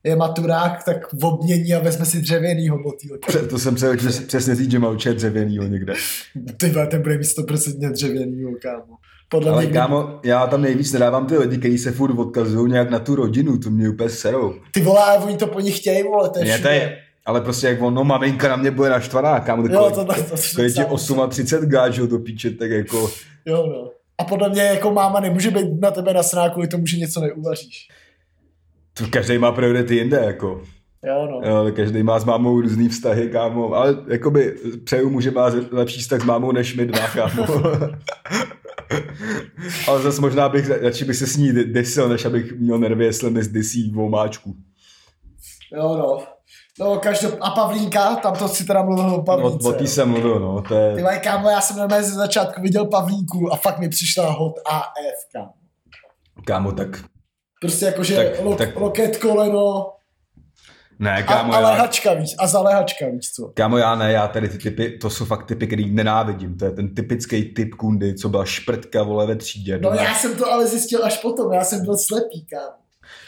[0.05, 3.47] je maturák, tak v obmění a vezme si dřevěnýho motýlka.
[3.49, 5.93] To jsem se přesně říct, že má určitě dřevěnýho někde.
[6.57, 8.95] Ty ten bude mít 100% dřevěnýho, kámo.
[9.29, 12.89] Podle Ale mě, kámo, já tam nejvíc nedávám ty lidi, kteří se furt odkazují nějak
[12.89, 14.53] na tu rodinu, to mě úplně serou.
[14.71, 17.81] Ty vole, oni to po nich chtějí, vole, to je, to je ale prostě jak
[17.81, 21.29] ono, maminka na mě bude naštvaná, kámo, jo, to, to, to, to, ti 38
[21.65, 23.11] gážů do píče, tak jako...
[23.45, 23.91] Jo, no.
[24.17, 27.87] A podle mě jako máma nemůže být na tebe nasraná kvůli tomu, že něco neuvaříš.
[28.97, 30.62] To každý má priority jinde, jako.
[31.05, 31.41] Jo, no.
[31.49, 35.99] Jo, každý má s mámou různý vztahy, kámo, ale jakoby přeju mu, že má lepší
[35.99, 37.45] vztah s mámou než my dva, kámo.
[39.88, 43.29] ale zase možná bych, radši bych se s ní desil, než abych měl nervy, jestli
[43.29, 44.55] mi zdysí máčku.
[45.73, 46.19] Jo, no.
[46.79, 47.38] No, každop...
[47.41, 49.58] A Pavlínka, tam to si teda mluvil o Pavlínce.
[49.63, 50.62] No, o tý jsem mluvil, no.
[50.62, 50.95] To je...
[50.95, 54.55] Ty vaj, kámo, já jsem normálně ze začátku viděl Pavlínku a fakt mi přišla hot
[54.65, 54.86] AF,
[55.34, 55.53] kámo.
[56.45, 57.03] Kámo, tak
[57.65, 58.75] Prostě jakože tak, lo, tak...
[58.75, 59.91] loket, koleno,
[60.99, 63.51] ne, kámo, a, a lehačka, víš, a za lehačka, víš co.
[63.54, 66.58] Kámo, já ne, já tady ty typy, to jsou fakt typy, který nenávidím.
[66.58, 69.80] To je ten typický typ kundy, co byla šprtka, vole, ve třídě.
[69.80, 72.75] No, já jsem to ale zjistil až potom, já jsem byl slepý, kámo.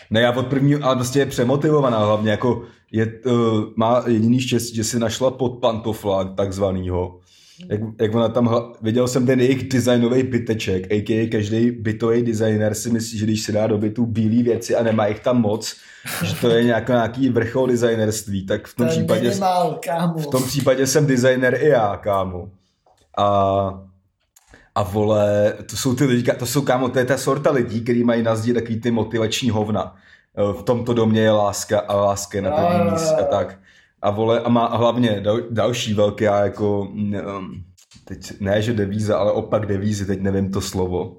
[0.09, 4.75] Ne, já od prvního, ale prostě je přemotivovaná hlavně, jako je, uh, má jediný štěstí,
[4.75, 7.19] že si našla pod pantofla takzvanýho
[7.69, 11.29] jak, jak ona tam, viděl jsem ten jejich designový byteček, a.k.a.
[11.29, 15.07] každý bytový designer si myslí, že když si dá do bytu bílé věci a nemá
[15.07, 15.75] jich tam moc,
[16.23, 20.17] že to je nějaký, nějaký vrchol designerství, tak v tom, případě, minimal, kámo.
[20.17, 22.49] v tom případě jsem designer i já, kámo.
[23.17, 23.87] A
[24.75, 28.03] a vole, to jsou ty lidi, to jsou kámo, to je ta sorta lidí, kteří
[28.03, 29.95] mají na zdi takový ty motivační hovna.
[30.59, 33.59] V tomto domě je láska a láska na první místě a tak
[34.01, 37.63] a vole, a má hlavně dal, další velké jako, um,
[38.05, 41.17] teď ne, že devíza, ale opak devízy, teď nevím to slovo.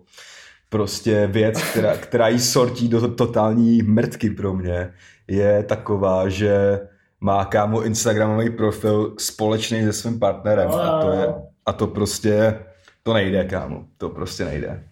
[0.68, 4.92] Prostě věc, která, která jí sortí do totální mrtky pro mě,
[5.28, 6.80] je taková, že
[7.20, 11.34] má kámo Instagramový profil společný se svým partnerem a to je,
[11.66, 12.58] a to prostě,
[13.02, 14.84] to nejde kámo, to prostě nejde.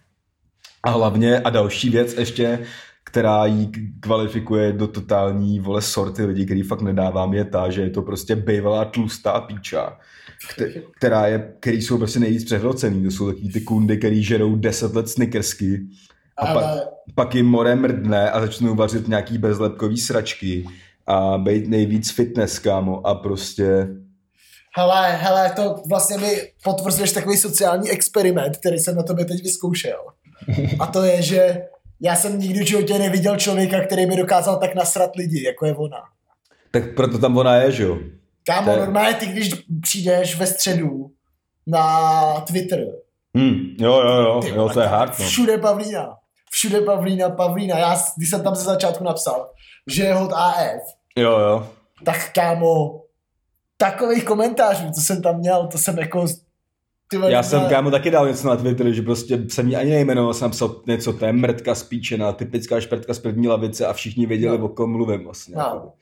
[0.83, 2.59] A hlavně, a další věc ještě,
[3.07, 7.89] která jí kvalifikuje do totální vole sorty lidí, který fakt nedávám, je ta, že je
[7.89, 9.97] to prostě bývalá tlustá píča,
[10.97, 13.03] která je, který jsou prostě nejvíc přehrocený.
[13.03, 15.81] To jsou takový ty kundy, který žerou 10 let snickersky
[16.37, 16.63] a Ale...
[16.63, 20.65] pak, pak jim more mrdne a začnou vařit nějaký bezlepkový sračky
[21.07, 23.87] a být nejvíc fitness, kámo, a prostě
[24.77, 29.99] Hele, hele, to vlastně mi potvrzuješ takový sociální experiment, který jsem na tobě teď vyzkoušel.
[30.79, 31.61] A to je, že
[32.01, 35.75] já jsem nikdy v životě neviděl člověka, který by dokázal tak nasrat lidi, jako je
[35.75, 35.97] ona.
[36.71, 37.97] Tak proto tam ona je, že jo?
[38.45, 38.77] Kámo, je...
[38.77, 39.49] normálně ty, když
[39.81, 41.11] přijdeš ve středu
[41.67, 42.85] na Twitter.
[43.35, 45.25] Hmm, jo, jo, jo, ty, jo, to je hard, no.
[45.25, 46.17] Všude Pavlína.
[46.51, 47.77] Všude Pavlína, Pavlína.
[47.77, 49.49] Já, když jsem tam ze začátku napsal,
[49.87, 50.81] že je hod AF.
[51.15, 51.69] Jo, jo.
[52.05, 53.01] Tak kámo,
[53.77, 56.25] takových komentářů, co jsem tam měl, to jsem jako
[57.09, 60.33] ty Já jsem kámo taky dal něco na Twitter, že prostě jsem ji ani nejmenoval,
[60.33, 64.57] jsem napsal něco, to je mrtka spíčená, typická šprtka z první lavice a všichni věděli,
[64.57, 64.65] no.
[64.65, 65.55] o kom mluvím vlastně.
[65.55, 65.93] No.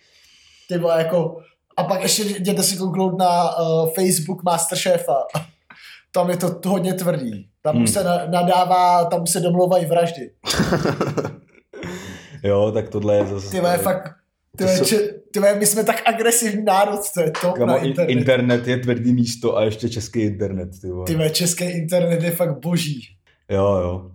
[0.67, 1.37] Ty vole, jako,
[1.77, 5.15] a pak ještě jděte si kouknout na uh, Facebook Masterchefa.
[6.11, 7.49] Tam je to hodně tvrdý.
[7.61, 7.87] Tam hmm.
[7.87, 10.31] se nadává, tam se domlouvají vraždy.
[12.43, 13.51] jo, tak tohle je zase...
[13.51, 14.24] Ty vole, fakt
[14.55, 14.97] ty, jsou...
[15.31, 18.11] ty, my jsme tak agresivní národ, to je to na internet.
[18.11, 20.69] internet je tvrdý místo a ještě český internet.
[20.81, 23.01] Ty, ty český internet je fakt boží.
[23.49, 24.11] Jo, jo.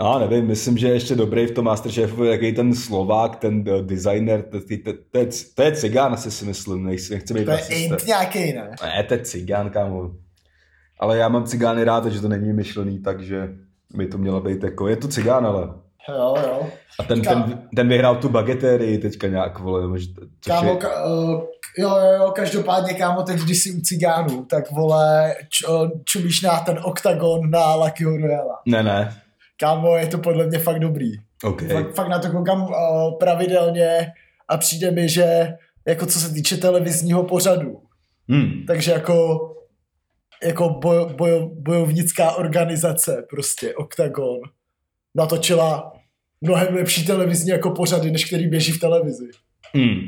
[0.00, 3.86] Já nevím, myslím, že je ještě dobrý v tom Masterchefu, jaký ten Slovák, ten uh,
[3.86, 7.44] designer, to, to, to, to, je, to je cigán, asi si myslím, nechci, nechci být
[7.44, 8.70] To je nějaký, ne?
[8.82, 10.10] Ne, to je cigán, kámo.
[11.00, 13.48] Ale já mám cigány rád, takže to není vymyšlený, takže
[13.94, 15.68] by to mělo být jako, je to cigán, ale.
[16.08, 16.68] Jo, jo.
[17.00, 19.94] A ten, ten, ten vyhrál tu bagetérii teďka nějak, vole, nebo
[20.46, 21.30] Kámo, je, ka, uh,
[21.78, 26.40] jo, jo, jo, každopádně, kámo, teď když jsi u cigánů, tak vole, č, uh, čumíš
[26.42, 28.60] na ten oktagon na Luckyho Royala.
[28.66, 29.22] ne, ne,
[29.60, 31.12] Kámo, je to podle mě fakt dobrý.
[31.44, 31.62] OK.
[31.72, 32.72] Fakt, fakt na to koukám uh,
[33.18, 34.12] pravidelně
[34.48, 35.54] a přijde mi, že
[35.86, 37.80] jako co se týče televizního pořadu,
[38.30, 38.64] Hmm.
[38.66, 39.38] takže jako
[40.44, 44.38] jako boj, boj, bojovnická organizace, prostě Octagon,
[45.16, 45.92] natočila
[46.40, 49.28] mnohem lepší televizní jako pořady, než který běží v televizi.
[49.74, 49.98] Hmm.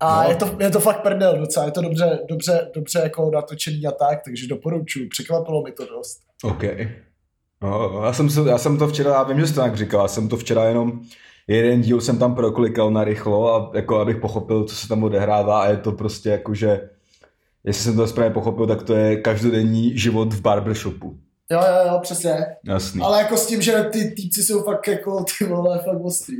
[0.00, 0.28] A No.
[0.30, 3.90] je, to, je to fakt prdel docela, je to dobře, dobře, dobře jako natočený a
[3.92, 6.20] tak, takže doporučuji, překvapilo mi to dost.
[6.42, 6.62] OK.
[7.62, 10.02] No, já, jsem, se- já jsem to včera, já vím, že jsi to tak říkal,
[10.02, 11.00] já jsem to včera jenom
[11.46, 15.62] jeden díl jsem tam proklikal na rychlo a jako abych pochopil, co se tam odehrává
[15.62, 16.90] a je to prostě jako, že
[17.64, 21.18] jestli jsem to správně pochopil, tak to je každodenní život v barbershopu.
[21.50, 22.36] Jo, jo, jo, přesně.
[22.66, 23.02] Jasný.
[23.02, 26.36] Ale jako s tím, že ty týpci jsou fakt jako ty vole, fakt ostrý.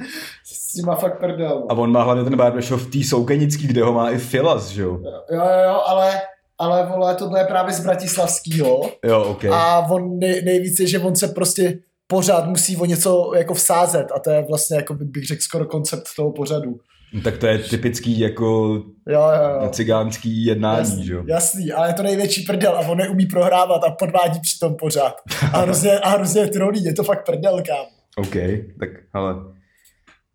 [0.44, 1.66] s tím má fakt prdel.
[1.68, 4.82] A on má hlavně ten barbershop v té Soukenický, kde ho má i Filas, že
[4.82, 5.00] jo?
[5.04, 6.20] Jo, jo, jo, ale,
[6.58, 8.80] ale vole, tohle je právě z Bratislavského.
[9.04, 9.44] Jo, OK.
[9.44, 14.06] A on nej, nejvíc je, že on se prostě pořád musí o něco jako vsázet
[14.14, 16.80] a to je vlastně, jako by- bych řekl, skoro koncept toho pořadu.
[17.12, 18.74] No, tak to je typický jako
[19.08, 19.68] Jo, jo, jo.
[19.70, 21.22] cigánský jednání, Jasný, že jo?
[21.26, 25.14] jasný, ale je to největší prdel a on neumí prohrávat a podvádí přitom pořád.
[25.52, 27.86] A hrozně, a hrozně trolí, je to fakt prdel, kam.
[28.16, 28.34] OK,
[28.80, 29.34] tak ale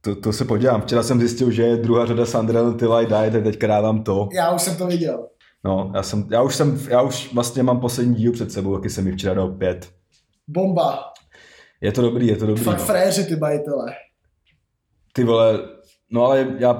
[0.02, 0.82] to, to se podívám.
[0.82, 4.30] Včera jsem zjistil, že je druhá řada Sandrel Till I Die, tak teďka dávám to.
[4.34, 5.28] Já už jsem to viděl.
[5.66, 8.90] No, já, jsem, já, už jsem, já už vlastně mám poslední díl před sebou, taky
[8.90, 9.90] jsem mi včera dal pět.
[10.48, 11.00] Bomba.
[11.82, 12.64] Je to dobrý, je to dobrý.
[12.64, 12.86] Fakt No.
[12.86, 13.86] fréři ty majitele.
[15.14, 15.60] Ty vole,
[16.14, 16.74] no ale já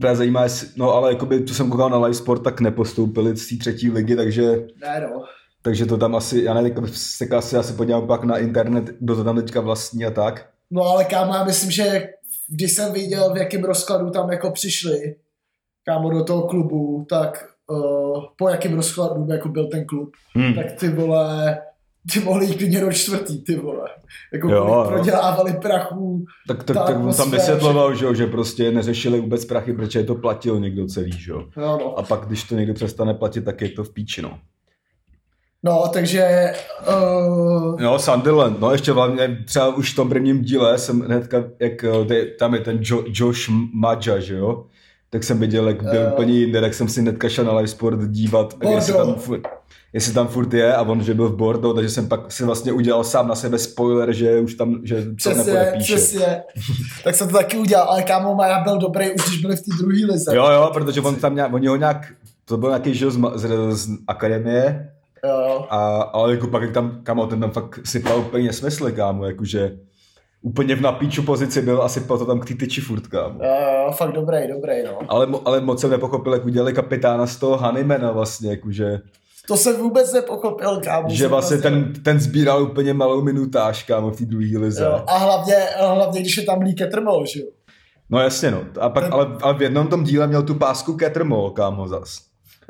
[0.00, 3.48] právě zajímá, jestli, no ale jakoby, co jsem koukal na live sport, tak nepostoupili z
[3.48, 4.42] té třetí ligy, takže,
[4.80, 5.24] Ne no.
[5.62, 9.24] takže to tam asi, já nevím, se asi, asi podívám pak na internet, kdo to
[9.24, 10.48] tam teďka vlastní a tak.
[10.70, 12.08] No ale kámo, já myslím, že
[12.48, 15.14] když jsem viděl, v jakém rozkladu tam jako přišli,
[15.84, 20.54] kámo, do toho klubu, tak uh, po jakém rozkladu jako byl ten klub, Hmm.
[20.54, 21.58] tak ty vole,
[22.12, 23.88] ty mohli jít klidně do čtvrtý, ty vole.
[24.32, 24.84] Jako Jo, jo.
[24.88, 26.24] prodělávali prachu.
[26.48, 30.14] Tak, tak, ta tak on tam vysvětloval, že, že prostě neřešili vůbec prachy, protože to
[30.14, 31.44] platil někdo celý, že jo.
[31.56, 31.98] No, no.
[31.98, 34.38] A pak, když to někdo přestane platit, tak je to v píči, no.
[35.62, 36.52] no takže
[36.88, 41.84] uh, No, Sunderland, no ještě hlavně třeba už v tom prvním díle jsem hnedka, jak
[41.84, 44.64] eh, tam je ten jo, Josh Madja, že jo?
[45.10, 46.10] Tak jsem viděl, jak byl Jo.
[46.12, 49.24] úplně jinde, tak jsem si hnedka šel na live sport dívat, jestli tam, Bordeaux.
[49.24, 49.42] furt,
[49.92, 52.72] jestli tam furt je a on, že byl v Bordeaux, takže jsem pak si vlastně
[52.72, 55.94] udělal sám na sebe spoiler, že už tam, že to přesně, nepodepíše.
[55.94, 56.42] přesně.
[57.04, 59.70] tak jsem to taky udělal, ale kámo, Maja byl dobrý už, když byli v té
[59.78, 60.36] druhé lize.
[60.36, 62.12] Jo, jo, protože on tam nějak, oni ho nějak,
[62.44, 64.92] to byl nějaký, jo, z, z, z akademie,
[65.24, 65.66] jo.
[65.70, 69.76] A, ale jako pak jak tam, kamo, ten tam fakt sypal úplně nesmysly, kámo, jakože
[70.42, 73.40] úplně v napíču pozici byl a sypal to tam k té tyči furt, kámo.
[73.44, 74.98] Jo, jo, fakt dobrý, dobrý, no.
[75.08, 79.00] Ale, ale moc jsem nepochopil, jak udělali kapitána z toho Honeymana vlastně, jakože,
[79.46, 81.08] To jsem vůbec nepochopil, kámo.
[81.10, 84.84] že vlastně ten, ten sbíral úplně malou minutáž, kámo, v té druhé lize.
[84.84, 87.46] Jo, a hlavně, hlavně, když je tam Lee Kettermol, že jo.
[88.10, 88.64] No jasně, no.
[88.80, 92.18] A pak, Ten- ale, ale v jednom tom díle měl tu pásku Catermall, kámo, zas.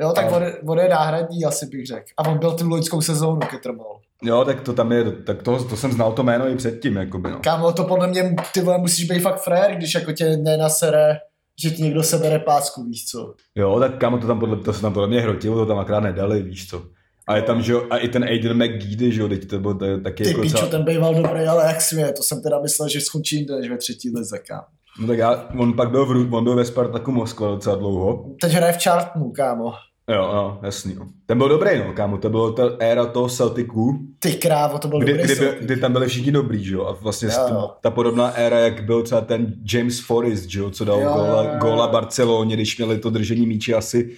[0.00, 2.06] Jo, tak A- on, on je náhradní, asi bych řekl.
[2.16, 3.96] A on byl tu loňskou sezónu Kettermol.
[4.22, 7.30] Jo, tak to tam je, tak to, to jsem znal to jméno i předtím, jakoby,
[7.30, 7.38] no.
[7.42, 11.18] Kámo, to podle mě, ty vole, musíš být fakt frér, když jako tě nenasere,
[11.62, 13.34] že ti někdo sebere pásku, víš co.
[13.54, 16.00] Jo, tak kámo, to tam podle, to se tam podle mě hrotilo, to tam akrát
[16.00, 16.82] nedali, víš co.
[17.26, 19.74] A je tam, že jo, a i ten Aiden McGeady, že jo, teď to byl
[19.74, 20.70] to je taky Ty jako pičo, celá...
[20.70, 23.76] ten býval dobrý, ale jak smě, to jsem teda myslel, že skončí jinde, než ve
[23.76, 24.66] třetí lize, kámo.
[25.00, 28.24] No tak já, on pak byl v, on byl ve Spartaku Moskva docela dlouho.
[28.40, 29.72] Teď hraje v Chartonu, kámo.
[30.14, 31.06] Jo, no, jasný, no.
[31.26, 34.98] Ten byl dobrý, no, kámo, to bylo ta éra toho Celticu, Ty krávo, to byl
[35.00, 35.64] kdy, dobrý kdy, Celtic.
[35.64, 37.70] kdy, tam byli všichni dobrý, že jo, a vlastně Jo, ta, jo.
[37.80, 41.12] ta podobná éra, jak byl třeba ten James Forrest, že jo, co dal Jo, jo,
[41.14, 41.50] góla, jo.
[41.60, 44.10] góla Barceloně, když měli to držení míče asi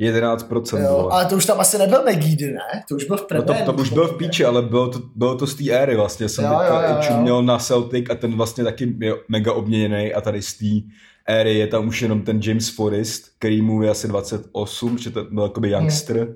[0.00, 0.78] 11%.
[0.84, 2.82] Jo, ale to už tam asi nebyl McGeady, ne?
[2.88, 3.64] To už byl v No Premier.
[3.66, 6.28] to, to už byl v píči, ale bylo to, bylo to z té éry vlastně.
[6.28, 7.02] Jsem Jo, teďka jo, jo, jo.
[7.06, 10.88] čuměl na Celtic a ten vlastně taky je mega obměněný a tady z té
[11.30, 15.24] éry je tam už jenom ten James Forrest, který mu je asi 28, že to
[15.24, 16.34] byl jakoby youngster.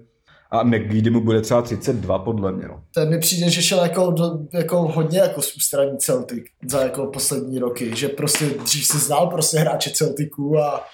[0.50, 2.82] A McGeady mu bude třeba 32 podle mě, no.
[2.94, 7.06] Ten mi přijde, že šel jako, do, jako hodně jako z ústraní Celtic za jako
[7.06, 10.84] poslední roky, že prostě dřív si znal prostě hráče Celticu a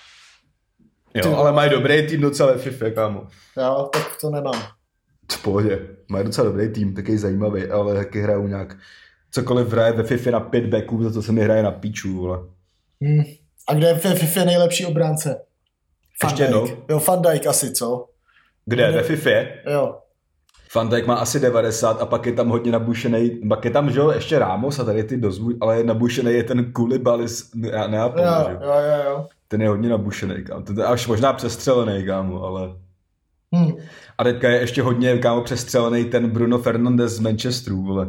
[1.15, 3.27] Jo, Ty ale mají dobrý tým docela ve FIFA, kámo.
[3.57, 4.63] jo, tak to nemám.
[5.33, 5.81] V pohodě.
[6.09, 8.77] Mají docela dobrý tým, taky zajímavý, ale taky hrajou nějak
[9.31, 12.39] cokoliv hraje ve FIFA na pět backů, za to se mi hraje na píču, vole.
[13.03, 13.23] Hmm.
[13.71, 15.43] A kde je ve FIFA nejlepší obránce?
[16.25, 16.67] Ještě jednou.
[16.89, 18.07] Jo, Van Dijk asi, co?
[18.67, 18.89] Kde?
[18.89, 18.93] Kde?
[18.97, 19.31] Ve FIFA?
[19.73, 19.99] Jo.
[20.75, 23.99] Van Dijk má asi 90 a pak je tam hodně nabušený, pak je tam, že
[24.01, 28.25] jo, ještě Ramos a tady ty dozvůj, ale nabušený je ten Koulibaly z Ne- Neapolu,
[28.25, 28.61] Jo, že jo.
[28.63, 29.27] jo, jo.
[29.49, 30.63] Ten je hodně nabušený, kámo.
[30.63, 32.69] Ten je až možná přestřelený, kámo, ale...
[33.57, 33.73] Hm.
[34.19, 38.09] A teďka je ještě hodně, kámo, přestřelený ten Bruno Fernandes z Manchesteru, vole.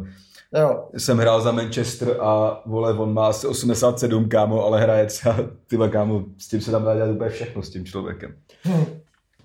[0.59, 0.87] Jo.
[0.97, 5.35] Jsem hrál za Manchester a, vole, on má asi 87, kámo, ale hraje třeba,
[5.67, 8.35] tyhle, kámo, s tím se tam dá dělat úplně všechno s tím člověkem.
[8.67, 8.85] Hm.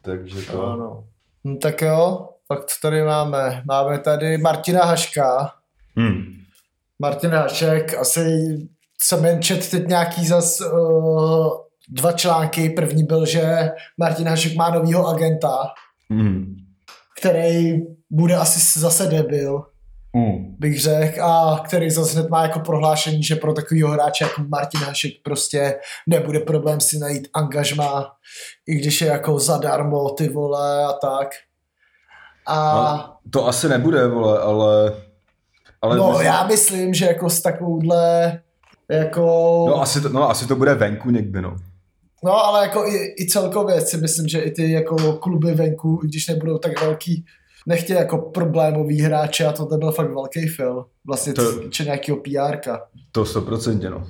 [0.02, 0.66] Takže to...
[0.66, 1.04] Ano.
[1.44, 3.62] Hm, tak jo, pak co tady máme?
[3.66, 5.52] Máme tady Martina Haška.
[5.96, 6.24] Hmm.
[6.98, 8.46] Martin Hašek, asi
[9.02, 11.48] jsem jen čet teď nějaký zas uh,
[11.88, 12.70] dva články.
[12.70, 15.58] První byl, že Martin Hašek má novýho agenta,
[16.10, 16.56] Hmm.
[17.20, 17.76] který
[18.10, 19.64] bude asi zase debil,
[20.16, 20.56] Hmm.
[20.58, 24.80] bych řekl, a který zase hned má jako prohlášení, že pro takovýho hráče jako Martin
[24.80, 25.74] Hašek prostě
[26.06, 28.12] nebude problém si najít angažma,
[28.66, 31.28] i když je jako zadarmo ty vole a tak.
[32.46, 34.92] A No, to asi nebude, vole, ale...
[35.82, 38.40] ale no, myslím- já myslím, že jako s takovouhle
[38.90, 39.22] jako...
[39.68, 41.56] No asi, to, no asi to bude venku někdy, no.
[42.24, 46.06] No, ale jako i, i celkově si myslím, že i ty jako kluby venku, i
[46.08, 47.24] když nebudou tak velký,
[47.66, 50.84] nechtějí jako problémový hráče a to byl fakt velký film.
[51.06, 51.60] Vlastně To- to...
[51.60, 52.80] týče nějakého PRka.
[53.12, 54.04] To 100% no.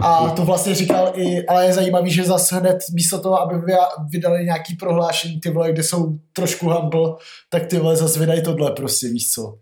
[0.00, 3.72] A to vlastně říkal i, ale je zajímavý, že zase hned místo toho, aby vy-
[4.10, 7.14] vydali nějaký prohlášení, ty vole, kde jsou trošku humble,
[7.50, 9.58] tak ty vole zase vydají tohle prostě, víš co.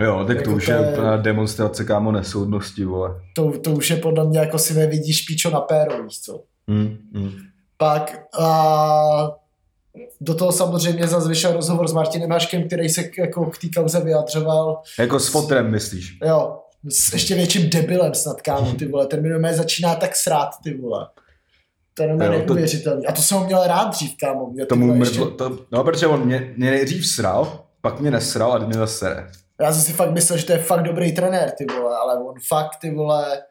[0.00, 3.10] Jo, tak to Jako už to je je- úplná demonstrace, kámo, nesoudnosti, vole.
[3.36, 6.42] To, to už je podle mě jako si nevidíš píčo na péro, víš co.
[6.68, 7.30] Hmm, hmm.
[7.76, 9.30] Pak a
[10.20, 13.68] do toho samozřejmě zase vyšel rozhovor s Martinem Haškem, který se k, jako k té
[13.76, 14.82] kauze vyjadřoval.
[14.98, 16.18] Jako s fotrem, myslíš?
[16.24, 19.06] Jo, s ještě větším debilem snad, kámo, ty vole.
[19.06, 21.06] Ten mi začíná tak srát, ty vole.
[21.94, 23.06] To je neuvěřitelný.
[23.06, 24.50] A to jsem ho měl rád dřív, kámo.
[24.50, 28.58] Mě, Tomu mrdlo, to, no, protože on mě, mě nejdřív sral, pak mě nesral a
[28.58, 29.26] mě zase sere.
[29.60, 32.34] Já jsem si fakt myslel, že to je fakt dobrý trenér, ty vole, ale on
[32.48, 33.42] fakt, ty vole,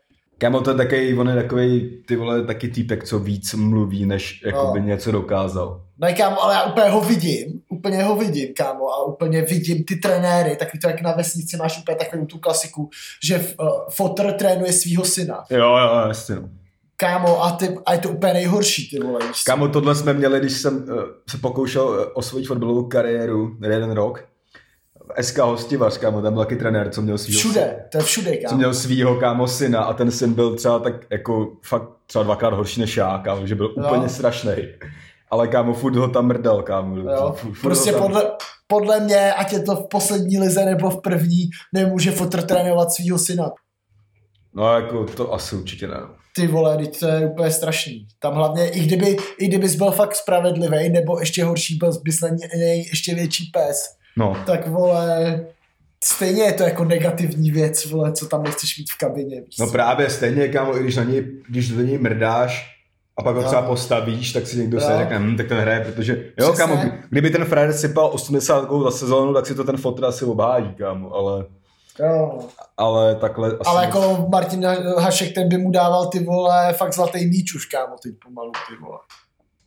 [0.42, 4.42] Kámo, to je takový, on je takový, ty vole, taky týpek, co víc mluví, než
[4.46, 4.86] jakoby No.
[4.86, 5.82] něco dokázal.
[5.98, 9.96] No kámo, ale já úplně ho vidím, úplně ho vidím, kámo, a úplně vidím ty
[9.96, 12.90] trenéry, taky to jak na vesnici máš úplně takovou tu klasiku,
[13.24, 15.44] že uh, fotr trénuje svého syna.
[15.50, 16.50] Jo, jo, jasně, no.
[16.98, 19.20] Kámo, a, ty, a je to úplně nejhorší, ty vole.
[19.46, 20.84] Kámo, tohle jsme měli, když jsem uh,
[21.30, 24.31] se pokoušel uh, osvojit fotbalovou kariéru jeden rok.
[25.22, 28.46] SK Hostivař, kámo, tam byl taky trenér, co měl svýho Všude, to je všude, co
[28.48, 28.58] kámo.
[28.58, 32.80] měl svýho kámo syna a ten syn byl třeba tak jako fakt třeba dvakrát horší
[32.82, 33.84] než já, kámo, že byl Jo.
[33.88, 34.54] úplně strašný.
[35.30, 36.98] Ale kámo, furt ho tam mrdal, kámo.
[36.98, 37.34] Jo?
[37.38, 38.02] Furt, furt Prostě tam...
[38.02, 38.32] podle,
[38.68, 43.20] podle mě, ať je to v poslední lize nebo v první, nemůže fotr trénovat svého
[43.20, 43.52] syna.
[44.54, 45.98] No jako to asi určitě ne.
[46.36, 48.08] Ty vole, teď to je úplně strašný.
[48.20, 52.30] Tam hlavně, i kdyby, i kdybys byl fakt spravedlivý, nebo ještě horší, byl bys na
[52.58, 55.40] něj ještě větší pes, No, tak vole,
[56.04, 59.42] stejně je to jako negativní věc, vole, co tam nechceš mít v kabině.
[59.42, 59.72] víš no co?
[59.72, 62.78] právě stejně, kámo, i když na něj, když do něj mrdáš
[63.18, 63.48] a pak ho Jo.
[63.48, 66.58] třeba postavíš, tak si někdo se řekne, hm, tak ten hraje, protože, jo, Přesně.
[66.58, 70.26] kámo, kdyby ten frajer sypal 80 gólů za sezónu, tak si to ten fotr asi
[70.26, 71.46] obhájí, kámo, ale,
[72.00, 72.40] Jo.
[72.78, 73.58] ale takhle asi...
[73.66, 74.66] Ale jako Martin
[74.98, 78.76] Hašek, ten by mu dával ty vole, fakt zlatý míč už, kámo, teď pomalu, ty
[78.86, 78.98] vole.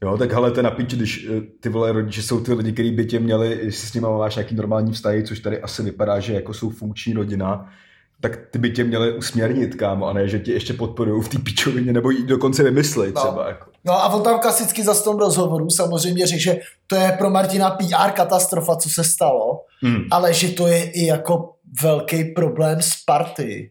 [0.02, 2.72] Jo, tak hele, to je na piči, když eh, ty vole rodiče jsou ty lidi,
[2.72, 6.20] kteří by tě měli, jestli s nimi máš nějaký normální vztahy, což tady asi vypadá,
[6.20, 7.72] že jako jsou funkční rodina,
[8.20, 11.38] tak ty by tě měli usměrnit, kámo, a ne, že tě ještě podporují v té
[11.38, 13.20] pičovině, nebo ji dokonce vymyslet No.
[13.20, 13.48] třeba.
[13.48, 13.70] Jako.
[13.84, 17.70] No a on tam klasicky za tom rozhovoru samozřejmě řekl, že to je pro Martina
[17.70, 20.04] PR katastrofa, co se stalo, Hmm.
[20.10, 21.52] ale že to je i jako
[21.82, 23.70] velký problém Sparty.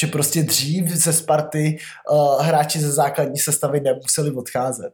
[0.00, 1.78] Že prostě dřív ze Sparty
[2.12, 4.92] uh, hráči ze základní sestavy nemuseli odcházet.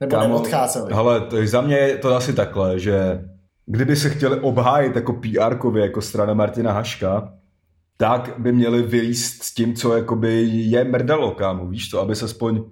[0.00, 0.94] Nebo Kámo, neodcházeli.
[0.94, 3.24] Hele, to, za mě je to asi takhle, že
[3.66, 7.32] kdyby se chtěli obhájit jako PR-kově, jako strana Martina Haška,
[7.96, 12.24] tak by měli vylíst s tím, co jakoby je mrdalo, kámo, víš to, aby se
[12.24, 12.62] aspoň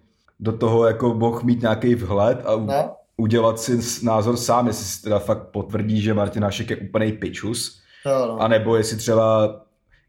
[0.41, 2.91] do toho jako mohl mít nějaký vhled a u- No?
[3.17, 7.81] udělat si názor sám, jestli si teda fakt potvrdí, že Martin Hašek je úplný pičus,
[8.07, 8.43] no.
[8.43, 9.57] a nebo jestli třeba,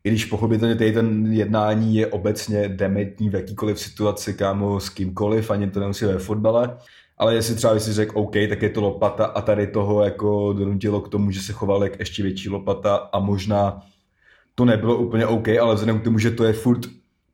[0.04, 5.52] i když pochopitelně tady ten jednání je obecně dementní v jakýkoliv situaci, kámo, s kýmkoliv,
[5.52, 6.78] ani to nemusí ve fotbale,
[7.24, 11.02] ale jestli třeba si řekl, OK, tak je to lopata a tady toho jako donutilo
[11.02, 13.82] k tomu, že se choval jak ještě větší lopata a možná
[14.56, 16.80] to nebylo úplně OK, ale vzhledem k tomu, že to je furt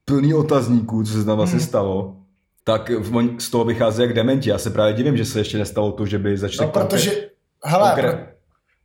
[0.06, 1.68] plný otazníků, co se tam vlastně Hmm.
[1.68, 2.16] stalo,
[2.64, 2.92] tak
[3.40, 4.50] z toho vychází jak dementi.
[4.50, 7.30] Já se právě divím, že se ještě nestalo to, že by začali No, protože,
[7.66, 8.26] hele, konkrét- pro,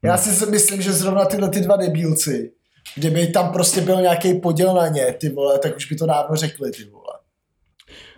[0.02, 2.52] já si myslím, že zrovna tyhle ty dva debílci
[2.96, 6.36] Kdyby tam prostě byl nějaký podíl na ně, ty vole, tak už by to dávno
[6.36, 7.12] řekli, ty vole.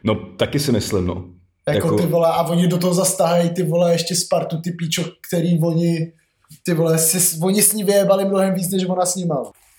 [0.04, 1.24] No, taky si myslím, no.
[1.68, 1.98] Jako, jako...
[1.98, 6.12] ty vole, a oni do toho zastáhají ty vole ještě Spartu, ty píčo, který oni,
[6.62, 9.28] ty vole, si, oni s ní vyjebali mnohem víc, než ona s ním.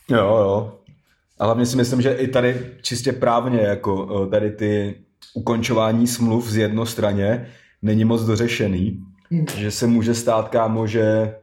[0.09, 0.73] Jo, jo.
[1.39, 4.95] A hlavně si myslím, že i tady čistě právně, jako eh, tady ty
[5.33, 7.47] ukončování smluv z jednostraně
[7.81, 8.99] není moc dořešený.
[9.31, 9.45] Hmm.
[9.57, 11.35] Že se může stát, kámo, že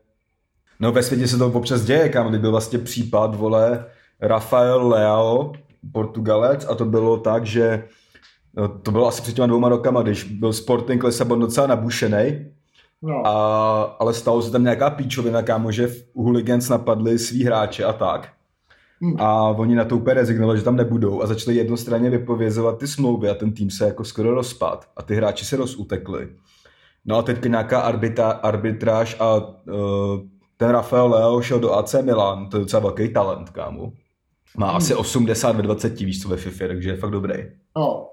[0.81, 3.85] no ve světě se to občas děje, kámo, kdy byl vlastně případ, vole,
[4.21, 5.53] Rafael Leao,
[5.93, 7.85] Portugalec, a to bylo tak, že
[8.57, 12.47] no, to bylo asi před těma dvouma rokama, když byl Sporting Lisabon docela nabušený,
[13.03, 13.27] no.
[13.27, 17.93] a, ale stalo se tam nějaká píčovina, kámo, že v Hooligans napadli svý hráče a
[17.93, 18.29] tak.
[19.03, 19.21] Hmm.
[19.21, 23.29] A oni na to úplně rezignovali, že tam nebudou a začali jednostranně vypovězovat ty smlouvy
[23.29, 26.29] a ten tým se jako skoro rozpad a ty hráči se rozutekli.
[27.05, 29.45] No a teď nějaká arbitra, arbitráž a uh,
[30.57, 33.93] ten Rafael Leo šel do AC Milan, to je docela velký talent, kámo.
[34.57, 34.77] Má hmm.
[34.77, 37.35] asi 80 ve 20, víš co, ve FIFA, takže je fakt dobrý.
[37.75, 38.05] Oh.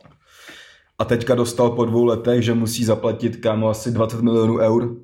[1.02, 4.96] A teďka dostal po dvou letech, že musí zaplatit, kámo, asi 20 milionů eur.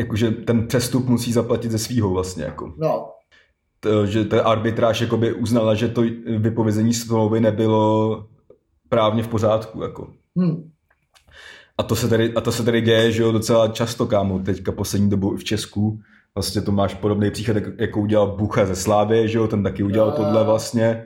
[0.00, 2.74] Jakože ten přestup musí zaplatit ze svýho vlastně, jako.
[2.78, 3.08] No
[3.80, 6.02] to, že ta arbitráž jakoby uznala, že to
[6.38, 8.26] vypovězení smlouvy nebylo
[8.88, 9.82] právně v pořádku.
[9.82, 10.08] Jako.
[10.36, 10.70] Hmm.
[11.78, 14.72] A, to se tady, a to se tady děje, že jo, docela často, kámo, teďka
[14.72, 16.00] poslední dobou v Česku.
[16.34, 20.12] Vlastně to máš podobný příklad, jako udělal Bucha ze Slávy, že jo, ten taky udělal
[20.12, 21.04] tohle vlastně.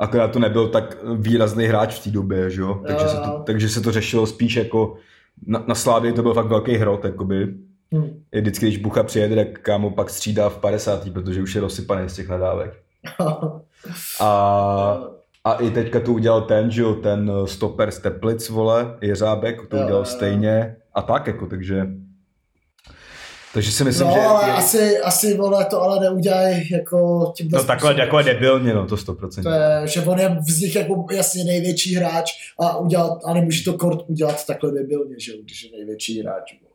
[0.00, 3.68] Akorát to nebyl tak výrazný hráč v té době, že jo, takže se, to, takže
[3.68, 4.94] se to řešilo spíš jako
[5.46, 7.54] na, na Slávě to byl fakt velký hrot, jakoby,
[7.92, 8.22] Hmm.
[8.32, 11.12] Vždycky, když Bucha přijede, tak kámo pak střídá v 50.
[11.12, 12.82] protože už je rozsypaný z těch nadávek.
[14.20, 15.00] a,
[15.44, 19.76] a i teďka to udělal ten, že jo, ten stoper z Teplic, vole, Jeřábek, to
[19.76, 21.86] udělal stejně a tak, jako, takže
[23.54, 24.20] takže si myslím, no, že...
[24.20, 24.52] ale je...
[24.52, 29.42] asi, asi, vole, to ale neudělají jako tím No takhle, jako debilně, no, to 100%.
[29.42, 32.30] To je, že on je nich jako jasně největší hráč
[32.60, 36.52] a, udělat, a nemůže to kort udělat takhle debilně, že když je největší hráč.
[36.62, 36.70] Bo.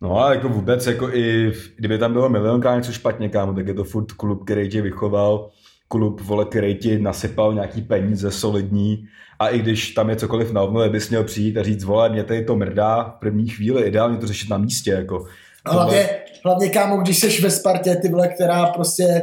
[0.00, 3.74] No a jako vůbec, jako i kdyby tam bylo milionkrát něco špatně, kámo, tak je
[3.74, 5.50] to furt klub, který tě vychoval,
[5.88, 9.08] klub, vole, který ti nasypal nějaký peníze solidní
[9.38, 12.24] a i když tam je cokoliv na obnově, bys měl přijít a říct, vole, mě
[12.24, 15.26] tady to mrdá v první chvíli, ideálně to řešit na místě, jako.
[15.66, 16.08] Hlavně,
[16.44, 19.22] hlavně kámo, když jsi ve Spartě, ty vole, která prostě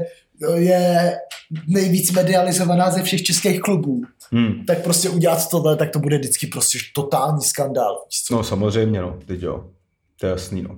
[0.55, 1.17] je
[1.67, 4.65] nejvíc medializovaná ze všech českých klubů, hmm.
[4.65, 8.03] tak prostě udělat tohle, tak to bude vždycky prostě totální skandál.
[8.31, 9.69] No samozřejmě, no, teď jo.
[10.19, 10.77] To je jasný, no.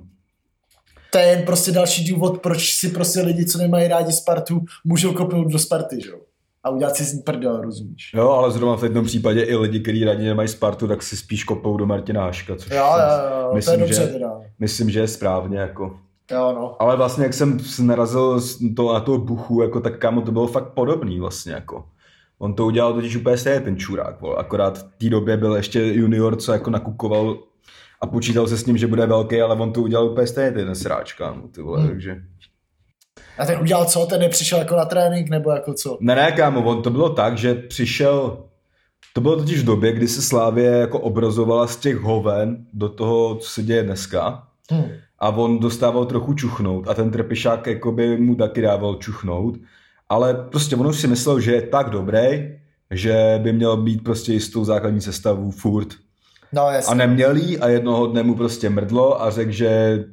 [1.12, 5.14] To je jen prostě další důvod, proč si prostě lidi, co nemají rádi Spartu, můžou
[5.14, 6.20] kopnout do Sparty, že jo?
[6.64, 8.12] A udělat si z ní prdel, rozumíš?
[8.16, 11.44] Jo, ale zrovna v jednom případě i lidi, kteří rádi nemají Spartu, tak si spíš
[11.44, 14.42] kopou do Martina Haška, což jo, jo, jo, myslím, to je dobře že, teda.
[14.60, 16.00] myslím, že je správně, jako.
[16.32, 16.82] Jo, no.
[16.82, 18.42] Ale vlastně, jak jsem narazil
[18.76, 21.86] to, na toho buchu, jako, tak kámo, to bylo fakt podobný vlastně, jako.
[22.40, 24.36] On to udělal totiž úplně stejně, ten čurák, vole.
[24.36, 27.38] akorát v té době byl ještě junior, co jako nakukoval
[28.02, 30.76] a počítal se s ním, že bude velký, ale on to udělal úplně stejně, ten
[30.76, 31.90] sráč, kámo, ty vole, hmm.
[31.90, 32.22] takže...
[33.40, 34.06] A ten udělal co?
[34.06, 35.98] Ten nepřišel jako na trénink, nebo jako co?
[36.02, 38.38] Ne, ne, kámo, on to bylo tak, že přišel,
[39.14, 43.36] to bylo totiž v době, kdy se Slávě jako obrazovala z těch hoven do toho,
[43.36, 44.44] co se děje dneska.
[44.72, 44.86] Hmm.
[45.20, 49.58] A on dostával trochu čuchnout a ten trpišák jako by mu taky dával čuchnout.
[50.10, 52.50] Ale prostě on už si myslel, že je tak dobrý,
[52.92, 55.88] že by měl být prostě jistou základní sestavu furt
[56.54, 60.04] No, A neměl jí a jednoho dne mu prostě mrdlo a řekl, že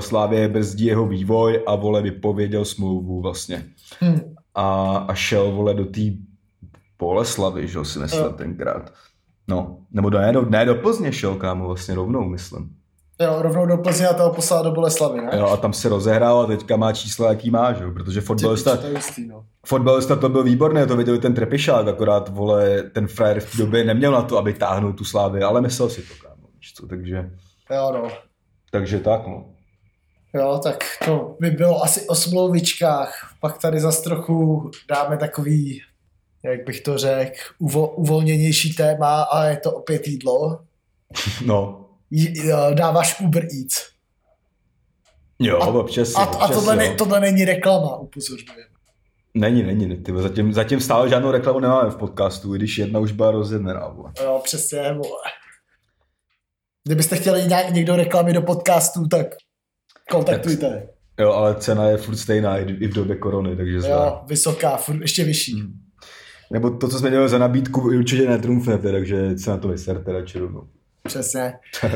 [0.00, 3.64] Slávě brzdí jeho vývoj a vole vypověděl smlouvu vlastně.
[4.00, 4.20] Hmm.
[4.54, 6.00] A, a šel vole do té
[6.98, 8.32] Boleslavy, že si myslím no.
[8.32, 8.92] tenkrát.
[9.48, 12.70] No, nebo do, ne, do, ne do Plzně šel, kámo, vlastně rovnou, myslím.
[13.20, 15.30] Jo, rovnou do Plzně a toho poslal do Boleslavy, ne?
[15.36, 17.90] Jo, a tam se rozehrál a teďka má čísla, jaký má, že?
[17.90, 18.86] protože fotbalista, to,
[19.26, 19.44] no.
[19.66, 23.84] fotbalista to byl výborný, to viděl ten Trepišák, akorát, vole, ten frajer v té době
[23.84, 27.30] neměl na to, aby táhnul tu slávy, ale myslel si to, kámo, víš co, takže...
[27.70, 28.08] Jo, no.
[28.70, 29.44] Takže tak, no.
[30.34, 33.34] Jo, tak to by bylo asi o smlouvičkách.
[33.40, 35.82] Pak tady zase trochu dáme takový,
[36.44, 40.60] jak bych to řekl, uvo, uvolněnější téma, ale je to opět jídlo.
[41.46, 41.84] No
[42.74, 43.86] dáváš Uber Eats.
[45.38, 46.14] Jo, a, občas.
[46.14, 48.64] A, občas, a tohle, ne, tohle není reklama, upozorňuji.
[49.34, 53.12] Není, není, ty, zatím, zatím stále žádnou reklamu nemáme v podcastu, i když jedna už
[53.12, 53.96] byla rozjednená.
[54.22, 55.22] Jo, přesně, vole.
[56.84, 59.26] Kdybyste chtěli nějak, někdo reklamy do podcastu, tak
[60.10, 60.70] kontaktujte.
[60.70, 63.90] Tak, jo, ale cena je furt stejná i v době korony, takže zná.
[63.90, 65.60] Jo, vysoká, furt ještě vyšší.
[65.60, 65.72] Hmm.
[66.52, 70.38] Nebo to, co jsme měli za nabídku, určitě netrumfnete, takže se na to vyserte radši
[70.38, 70.62] rovnou.
[71.02, 71.52] Přesně.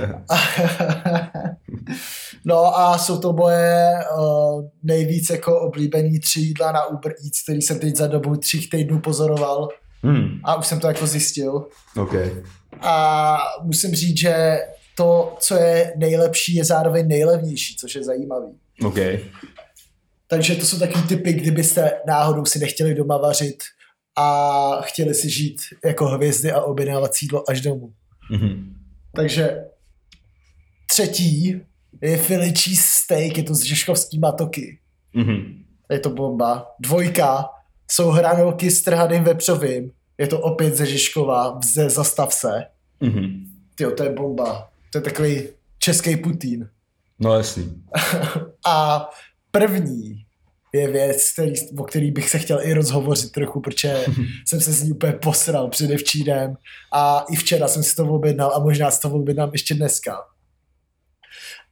[2.45, 7.63] No a jsou to moje uh, nejvíc jako oblíbený tři jídla na Uber Eats, který
[7.63, 9.69] jsem teď za dobu tří týdnů pozoroval
[10.05, 11.67] Hmm, a už jsem to jako zjistil.
[11.97, 12.15] OK.
[12.81, 14.59] A musím říct, že
[14.97, 18.49] to, co je nejlepší, je zároveň nejlevnější, což je zajímavý.
[18.85, 18.99] OK.
[20.27, 23.63] Takže to jsou takový typy, kdybyste náhodou si nechtěli doma vařit
[24.17, 27.93] a chtěli si žít jako hvězdy a objednávat sídlo až domů.
[28.31, 28.75] Mhm.
[29.15, 29.65] Takže
[30.91, 31.61] třetí
[32.03, 34.79] je Philly cheese steak, je to z Žižkovský toky.
[35.15, 35.65] Mhm.
[35.91, 36.67] Je to bomba.
[36.81, 37.49] Dvojka
[37.91, 39.91] jsou hranolky s trhaným vepřovým.
[40.19, 42.65] Je to opět ze Žižkova, ze Zastav se.
[43.01, 43.47] Mhm.
[43.75, 44.72] Tyjo, to je bomba.
[44.93, 46.69] To je takový český Putin.
[47.19, 47.83] No jasný.
[48.67, 49.09] A
[49.51, 50.25] první
[50.75, 54.05] je věc, který, o který bych se chtěl i rozhovořit trochu, protože
[54.47, 56.57] jsem se s ní úplně posral předevčírem
[56.93, 60.17] a i včera jsem si to objednal a možná si to objednám ještě dneska.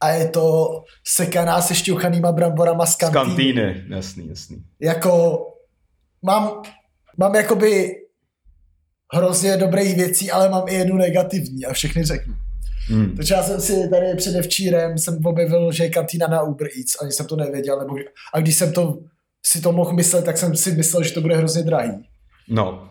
[0.01, 0.69] A je to
[1.07, 3.13] sekaná se šťouchanýma bramborama z Z kantýny.
[3.13, 3.83] kantýny.
[3.95, 4.63] Jasný, jasný.
[4.79, 5.39] Jako
[6.21, 6.61] mám,
[7.17, 7.95] mám jakoby
[9.13, 12.35] hrozně dobrých věcí, ale mám i jednu negativní a všechny řeknu.
[12.87, 13.15] Hmm.
[13.15, 17.11] Takže já jsem si tady předevčírem jsem objevil, že je kantýna na Uber Eats, ani
[17.11, 17.95] jsem to nevěděl, nebo,
[18.33, 18.97] a když jsem to
[19.45, 21.91] si to mohl myslet, tak jsem si myslel, že to bude hrozně drahý.
[22.49, 22.89] No.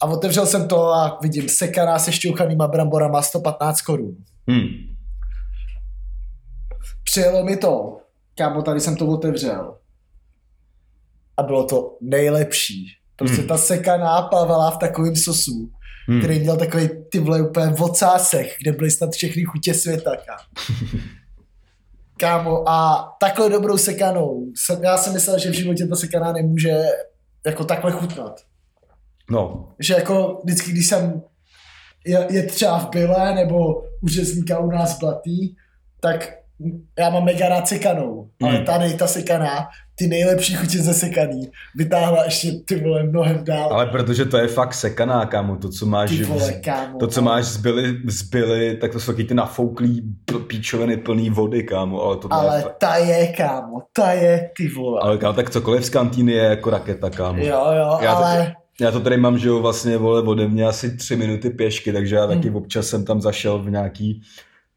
[0.00, 4.16] A otevřel jsem to a vidím sekaná se šťouchanýma bramborama 115 korun.
[4.48, 4.66] Hmm.
[7.04, 7.96] Přijelo mi to,
[8.38, 9.76] kámo, tady jsem to otevřel.
[11.36, 12.86] A bylo to nejlepší.
[13.16, 13.48] Prostě Hmm.
[13.48, 15.70] ta sekaná plavala v takovém sosu,
[16.08, 16.20] Hmm.
[16.20, 20.78] který měl takový ty vole úplně vocásek, kde byly snad všechny chutě světa, kámo.
[22.16, 24.46] Kámo, a takhle dobrou sekanou.
[24.56, 26.82] Jsem, já jsem myslel, že v životě ta sekaná nemůže
[27.46, 28.40] jako takhle chutnat.
[29.30, 29.72] No.
[29.78, 31.22] Že jako vždycky, když jsem
[32.06, 35.54] je, je třeba v Byle nebo u řezníka u nás Blatý,
[36.00, 36.34] tak
[36.98, 38.64] já mám mega rád sekanou, ale Hmm.
[38.64, 43.72] tady ta sekaná, ty nejlepší chutě ze sekaný, vytáhla ještě ty vole mnohem dál.
[43.72, 46.98] Ale protože to je fakt sekaná, kámo, to, co máš, ty vole, kámo.
[46.98, 50.02] to, co máš zbyly, zbyly, tak to jsou taky ty nafouklý
[50.46, 52.76] píčoviny plný vody, kámo, ale to je Ale fakt...
[52.78, 55.00] ta je, kámo, ta je, ty vole.
[55.02, 57.38] Ale kámo, tak cokoliv z kantýny je jako raketa, kámo.
[57.44, 58.36] Jo, jo, Já ale...
[58.38, 61.92] taky- Já to tady mám, že jo, vlastně, vole, ode mě asi tři minuty pěšky,
[61.92, 62.56] takže já taky Hmm.
[62.56, 64.22] občas jsem tam zašel v nějaký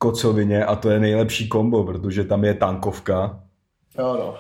[0.02, 3.40] kocovině a to je nejlepší kombo, protože tam je tankovka,
[4.00, 4.36] Jo, no.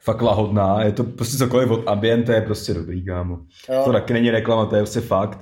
[0.00, 3.38] fakt lahodná, je to prostě cokoliv od ambiente, je prostě dobrý, kámo.
[3.68, 3.82] Jo.
[3.84, 5.38] To taky není reklama, to je prostě fakt.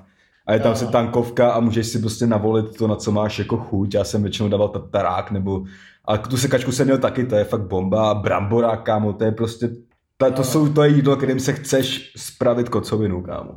[0.46, 0.76] A je tam Jo.
[0.76, 3.94] si tankovka a můžeš si prostě navolit to, na co máš jako chuť.
[3.94, 5.64] Já jsem většinou dával tatarák nebo...
[6.04, 8.10] A tu sekačku jsem měl taky, to je fakt bomba.
[8.10, 9.68] A brambora, kámo, to je prostě...
[10.16, 10.44] To, to, Jo.
[10.44, 13.52] jsou, to je jídlo, kterým se chceš spravit kocovinu, kámo.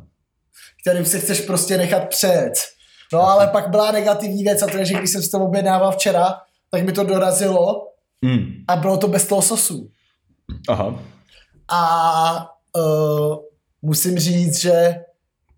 [0.81, 2.53] kterým se chceš prostě nechat přejet.
[3.13, 5.91] No ale pak byla negativní věc a to je, že když jsem si to objednával
[5.91, 6.33] včera,
[6.71, 7.87] tak mi to dorazilo
[8.25, 8.45] Mm.
[8.67, 9.89] a bylo to bez toho sosu.
[10.69, 10.99] Aha.
[11.67, 12.47] A
[12.77, 13.35] uh,
[13.81, 14.95] musím říct, že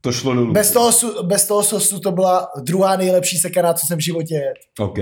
[0.01, 0.53] To šlo dolů.
[0.53, 0.91] bez toho,
[1.23, 4.89] bez toho sosu to byla druhá nejlepší sekaná, co jsem v životě jedl.
[4.91, 4.97] OK.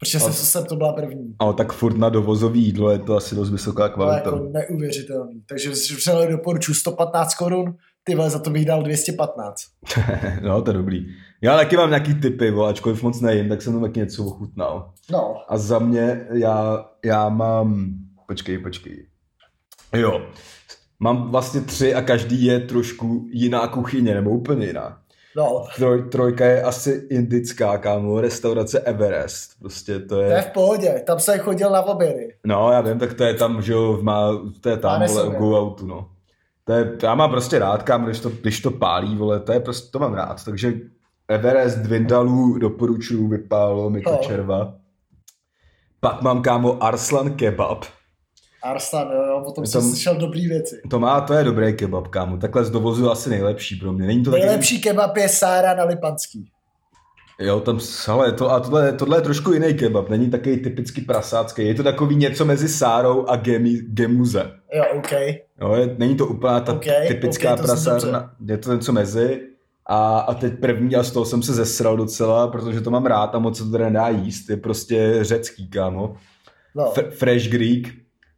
[0.00, 1.34] Protože se sosem to byla první.
[1.38, 4.30] Ale tak furt na dovozový jídlo je to asi dost vysoká Ale kvalita.
[4.30, 5.42] jako neuvěřitelný.
[5.48, 9.62] Takže vřele doporučuji 115 korun, ty vole, za to bych dal 215.
[10.42, 11.06] no, to je dobrý.
[11.42, 14.90] Já taky mám nějaký typy, vole, ačkoliv moc nejím, tak jsem tam taky něco ochutnal.
[15.10, 17.94] No, A za mě, já, já mám,
[18.26, 19.06] počkej, počkej.
[19.96, 20.26] Jo,
[21.00, 24.98] mám vlastně tři a každý je trošku jiná kuchyně, nebo úplně jiná.
[25.36, 29.50] no, Troj, trojka je asi indická, kámo, restaurace Everest.
[29.58, 32.28] Prostě to to je je, v pohodě, tam jsem chodil na obědy.
[32.46, 34.30] no já vím, tak to je tam, že jo, má,
[34.60, 36.10] to je tam, vole, Go Outu, no.
[36.64, 39.60] To je, já mám prostě rád, kámo, když to, když to pálí, vole, to je
[39.60, 40.72] prostě, to mám rád, takže
[41.28, 44.74] Everest Vindalů doporučuju, vypálo mi to červa.
[46.00, 47.84] Pak mám, kámo, Arslan Kebab.
[48.62, 50.80] Arslan, jo, jo, potom Je jsem slyšel dobrý věci.
[50.90, 52.36] To má, to je dobrý kebab, kámo.
[52.36, 54.06] Takhle z dovozu asi nejlepší pro mě.
[54.06, 54.42] Není to taky...
[54.42, 56.50] Nejlepší kebab je Sára na Lipanský.
[57.40, 60.08] Jo, tam, hele, to, a tohle, tohle je trošku jiný kebab.
[60.08, 61.66] Není takový typicky prasácký.
[61.66, 64.50] Je to takový něco mezi Sárou a gemi, gemuze.
[64.74, 65.12] Jo, OK.
[65.60, 68.34] Jo, je, není to úplně ta Ok, typická ok, to zní prasárna.
[68.48, 69.42] Je to něco mezi.
[69.86, 73.34] A, a teď první, a z toho jsem se zesral docela, protože to mám rád
[73.34, 76.16] a moc se to tady nedá jíst, je prostě řecký, kámo.
[76.74, 77.88] No, F- Fresh Greek.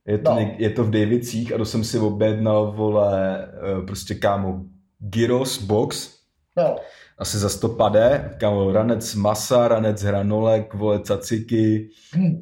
[0.06, 0.40] Je to, No.
[0.40, 0.50] no.
[0.58, 4.60] je to v Davicích a to jsem si objednal, vole, eh, prostě kámo,
[4.98, 6.10] gyros box,
[6.56, 6.76] no,
[7.18, 11.88] asi za 100 pade, kámo, ranec masa, ranec hranolek, vole, caciky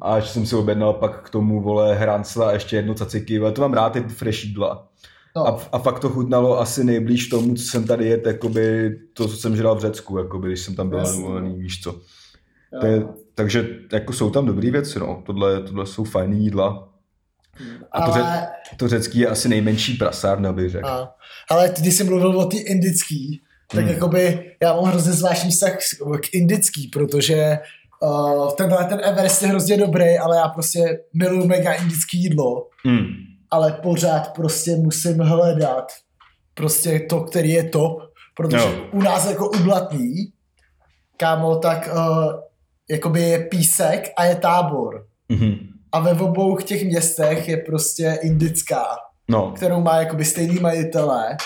[0.01, 3.51] a ještě jsem si objednal pak k tomu, vole, hrancla a ještě jedno caciky, ale
[3.51, 4.87] to mám rád, ty fresh jídla.
[5.35, 5.47] no.
[5.47, 9.37] A, a fakt to chutnalo asi nejblíž tomu, co jsem tady jet, jakoby to, co
[9.37, 11.15] jsem žral v Řecku, jakoby, když jsem tam byl Jasně.
[11.15, 12.01] nadovolený, víš co.
[12.81, 13.03] To je,
[13.35, 15.23] takže jako jsou tam dobrý věci, no.
[15.25, 16.89] Tohle, tohle jsou fajný jídla.
[17.91, 18.47] A to, Ale, ře,
[18.77, 20.87] to řecký je asi nejmenší prasárna, bych řekl.
[21.49, 23.41] ale když jsem mluvil o ty indický,
[23.71, 23.93] tak Hmm.
[23.93, 25.77] jakoby já mám hrozně zvláštní vztah
[26.21, 27.57] k indický, protože
[28.01, 33.07] uh, tenhle ten Everest je hrozně dobrý, ale já prostě miluju mega indický jídlo, Hmm.
[33.51, 35.91] ale pořád prostě musím hledat
[36.53, 37.99] prostě to, který je top,
[38.35, 38.85] protože Jo.
[38.91, 40.15] u nás jako u Blatný,
[41.17, 42.33] kámo, tak uh,
[42.89, 45.05] jakoby je písek a je tábor.
[45.29, 45.55] Mhm.
[45.91, 48.85] A ve obou těch městech je prostě indická,
[49.29, 51.37] No, kterou má jakoby stejný majitelé.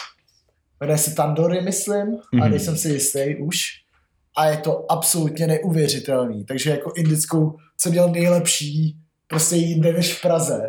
[0.81, 2.17] Jmenuje se Tandory, myslím, mm-hmm.
[2.33, 2.49] a Mhm.
[2.51, 3.57] nejsem si jistý už.
[4.37, 6.45] A je to absolutně neuvěřitelný.
[6.45, 10.61] Takže jako indickou jsem měl nejlepší prostě jinde než v Praze.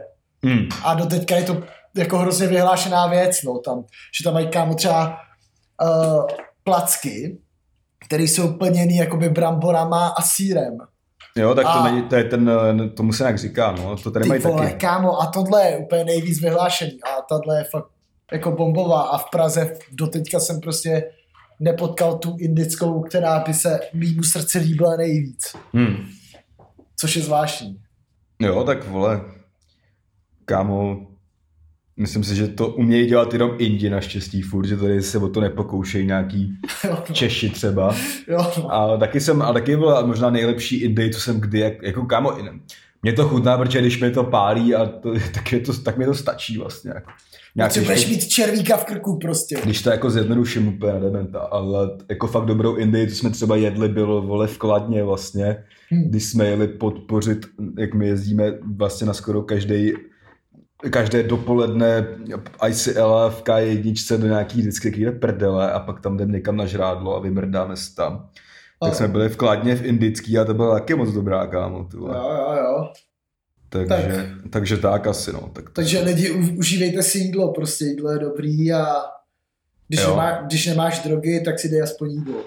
[0.45, 0.69] hmm.
[0.85, 1.63] A do teďka je to
[1.97, 3.85] jako hrozně vyhlášená věc, no, tam,
[4.19, 5.17] že tam mají kámo třeba
[5.83, 6.27] uh,
[6.65, 7.39] placky,
[8.07, 10.77] které jsou plněný jakoby bramborama a sírem.
[11.37, 12.51] Jo, tak to, A- není, to je ten,
[12.85, 13.97] eh, tomu se nějak říká, no.
[13.97, 14.79] To tady mají vole, taky.
[14.81, 17.89] kámo, a tohle je úplně nejvíc vyhlášený a tohle je fakt
[18.33, 21.05] jako bombová a v Praze doteďka jsem prostě
[21.61, 25.97] nepotkal tu indickou, která by se mýmu srdci líbila nejvíc, Hmm.
[26.97, 27.81] což je zvláštní.
[28.43, 29.21] Jo, tak vole,
[30.45, 31.07] kámo,
[31.97, 35.41] myslím si, že to umějí dělat jenom Indi naštěstí furt, že tady se o to
[35.41, 36.53] nepokoušejí nějaký
[36.91, 37.03] no.
[37.13, 37.95] Češi třeba.
[38.29, 38.75] Jo, no.
[38.75, 42.39] A taky jsem, a taky byla možná nejlepší Indie, co jsem kdy, jak, jako kámo,
[43.03, 46.05] mě to chutná, protože když mi to pálí, a to, tak, je to, tak mi
[46.05, 46.93] to stačí vlastně.
[47.57, 49.57] Nějak, když, to, mít červíka v krku prostě.
[49.65, 53.89] když to jako zjednoduším úplně dementa, ale jako fakt dobrou Indii, co jsme třeba jedli,
[53.89, 56.09] bylo vole v Kladně vlastně, Hmm.
[56.09, 57.47] když jsme jeli podpořit,
[57.79, 59.93] jak my jezdíme vlastně na skoro každý
[60.91, 62.07] každé dopoledne
[62.69, 67.17] ICL v K1 do nějaký vždycky takovýhle prdele a pak tam jdeme někam na žrádlo
[67.17, 68.29] a vymrdáme se tam.
[68.85, 71.89] Tak jsme byli v Kladně v Indický a to byla taky moc dobrá, kámo.
[71.95, 72.93] Jo, jo, jo.
[73.89, 75.41] Takže, takže tak asi, no.
[75.53, 78.87] Tak to, Takže lidi, užívejte si jídlo, prostě jídlo je dobrý a
[79.89, 80.11] když, Jo.
[80.11, 82.39] nemá, když nemáš drogy, tak si dej aspoň jídlo.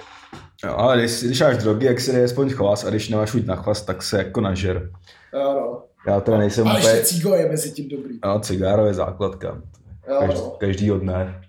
[0.66, 3.46] jo, ale když, když máš drogy, jak si dej aspoň chlas a když nemáš chuť
[3.46, 4.92] na chlas, tak se jako nažer.
[5.34, 5.84] Jo, no.
[6.14, 6.90] Já teda nejsem A úplně...
[6.90, 8.20] ještě cígo je mezi tím dobrý.
[8.26, 9.62] No, cigáro je základka.
[10.10, 10.50] Jo, Každý, no.
[10.60, 11.42] každýho dne.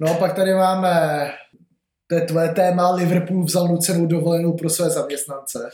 [0.00, 1.20] No pak tady máme,
[2.10, 5.70] to je tvoje téma, Liverpool vzal nucenou dovolenou pro své zaměstnance.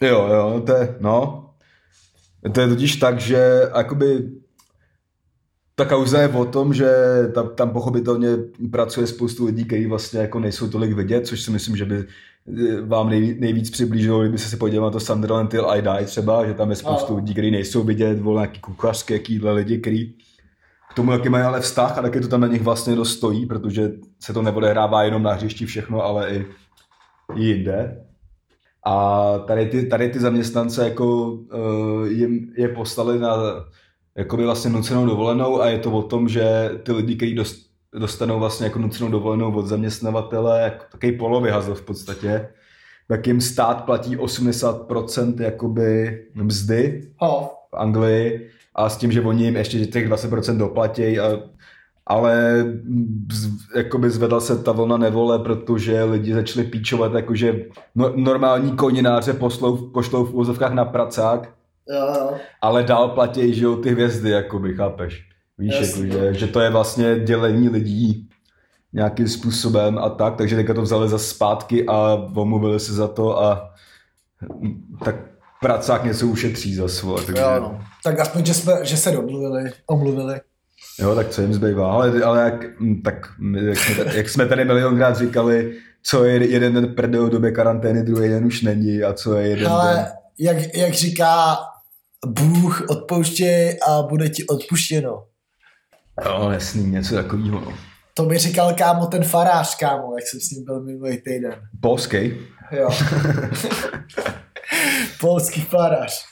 [0.00, 1.46] Jo, jo, to je, no.
[2.54, 4.30] To je totiž tak, že jakoby
[5.74, 6.90] ta kauza je o tom, že
[7.34, 8.28] tam, tam pochopitelně
[8.70, 12.80] pracuje spoustu lidí, kteří vlastně jako nejsou tolik vidět, což si myslím, že by eh,
[12.80, 16.54] vám nej, nejvíc přiblížilo, kdyby se podíval na to Sunderland Till I Die třeba, že
[16.54, 17.16] tam je spoustu Ano.
[17.16, 20.35] lidí, kteří nejsou vidět, vole nějaký kuchařské, jakýhle lidi, kteří k
[20.96, 23.92] tomu jaký mají ale vztah a taky to tam na nich vlastně dost stojí, protože
[24.20, 26.46] se to neodehrává jenom na hřišti všechno, ale i,
[27.34, 28.06] i jinde.
[28.84, 33.36] A tady ty, tady ty zaměstnance jako uh, jim je poslali na
[34.16, 38.38] jakoby vlastně nucenou dovolenou a je to o tom, že ty lidi, kteří dost, dostanou
[38.38, 42.48] vlastně jako nucenou dovolenou od zaměstnavatele, jako takový polovyhazov v podstatě,
[43.08, 49.44] tak jim stát platí 80% jakoby mzdy Ho, v Anglii a s tím, že oni
[49.44, 51.38] jim ještě těch 20% doplatí, a,
[52.06, 52.64] ale
[53.32, 57.64] z, jakoby zvedla se ta vlna nevole, protože lidi začali píčovat, jakože
[57.94, 61.54] no, normální konináře poslou, pošlou v úvozovkách na pracák,
[61.88, 62.34] jo, jo.
[62.62, 65.28] ale dál platí, že jo, ty hvězdy, jakoby, chápeš?
[65.58, 66.06] Víš, Jasně.
[66.06, 68.28] jako, že, že to je vlastně dělení lidí
[68.92, 73.42] nějakým způsobem a tak, takže teďka to vzali za zpátky a omluvili se za to
[73.42, 73.74] a
[75.04, 75.16] tak
[75.60, 77.16] pracák něco ušetří za svou.
[77.16, 77.42] Takže...
[77.42, 77.80] jo no.
[78.04, 80.40] Tak aspoň, že, jsme, že se domluvili, omluvili.
[80.98, 83.14] Jo, tak co jim zbývá, ale, ale jak, hm, tak
[83.68, 88.02] jak, jsme, jak jsme tady milionkrát říkali, co je jeden den prdel v době karantény,
[88.02, 89.72] druhý den už není a co je jeden den.
[89.72, 91.56] Ale jak, jak říká
[92.26, 95.24] Bůh, odpouštěj a bude ti odpuštěno.
[96.24, 97.60] Jo, jasný, něco takového.
[97.60, 97.72] No.
[98.14, 101.54] To mi říkal kámo ten farář, kámo, jak jsem s ním byl minulý týden.
[101.80, 102.32] Polský.
[102.72, 102.88] Jo.
[105.20, 106.24] Polský farář.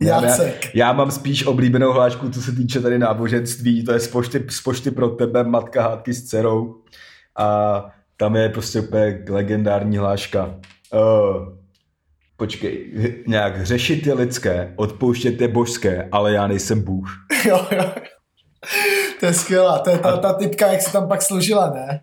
[0.00, 0.74] Já, já, Jacek.
[0.74, 4.60] já mám spíš oblíbenou hlášku, co se týče tady náboženství, to je z pošty, z
[4.60, 6.74] pošty pro tebe, matka hádky s dcerou.
[7.38, 10.54] A tam je prostě úplně legendární hláška.
[10.94, 11.48] Uh,
[12.36, 12.92] počkej,
[13.26, 17.08] nějak řešit je lidské, odpouštět je božské, ale já nejsem Bůh.
[17.44, 17.92] Jo, jo.
[19.20, 22.00] To je skvělá, to je ta, ta typka, jak se tam pak složila, ne?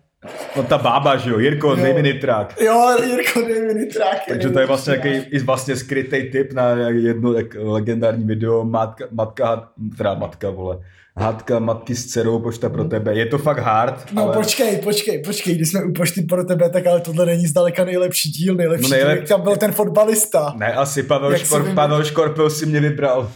[0.56, 1.76] No ta bába, že jo, Jirko, Jo.
[1.76, 2.60] dej mi nitrák.
[2.60, 4.28] Jo, Jirko, dej mi nitráky.
[4.28, 9.04] Takže to je vlastně nějaký i vlastně skrytý tip na jedno jak legendární video matka,
[9.10, 10.78] matka, teda matka, vole,
[11.16, 13.14] hádka matky s dcerou, pošta pro tebe.
[13.14, 14.36] Je to fakt hard, No ale...
[14.36, 18.30] počkej, počkej, počkej, když jsme u pošty pro tebe, tak ale tohle není zdaleka nejlepší
[18.30, 20.54] díl, nejlepší No nejlep- díl, tam byl ten fotbalista.
[20.56, 21.88] Ne, asi Pavel, Jak si Škor, vymyslel?
[21.88, 23.30] Pavel Škorpil si mě vybral.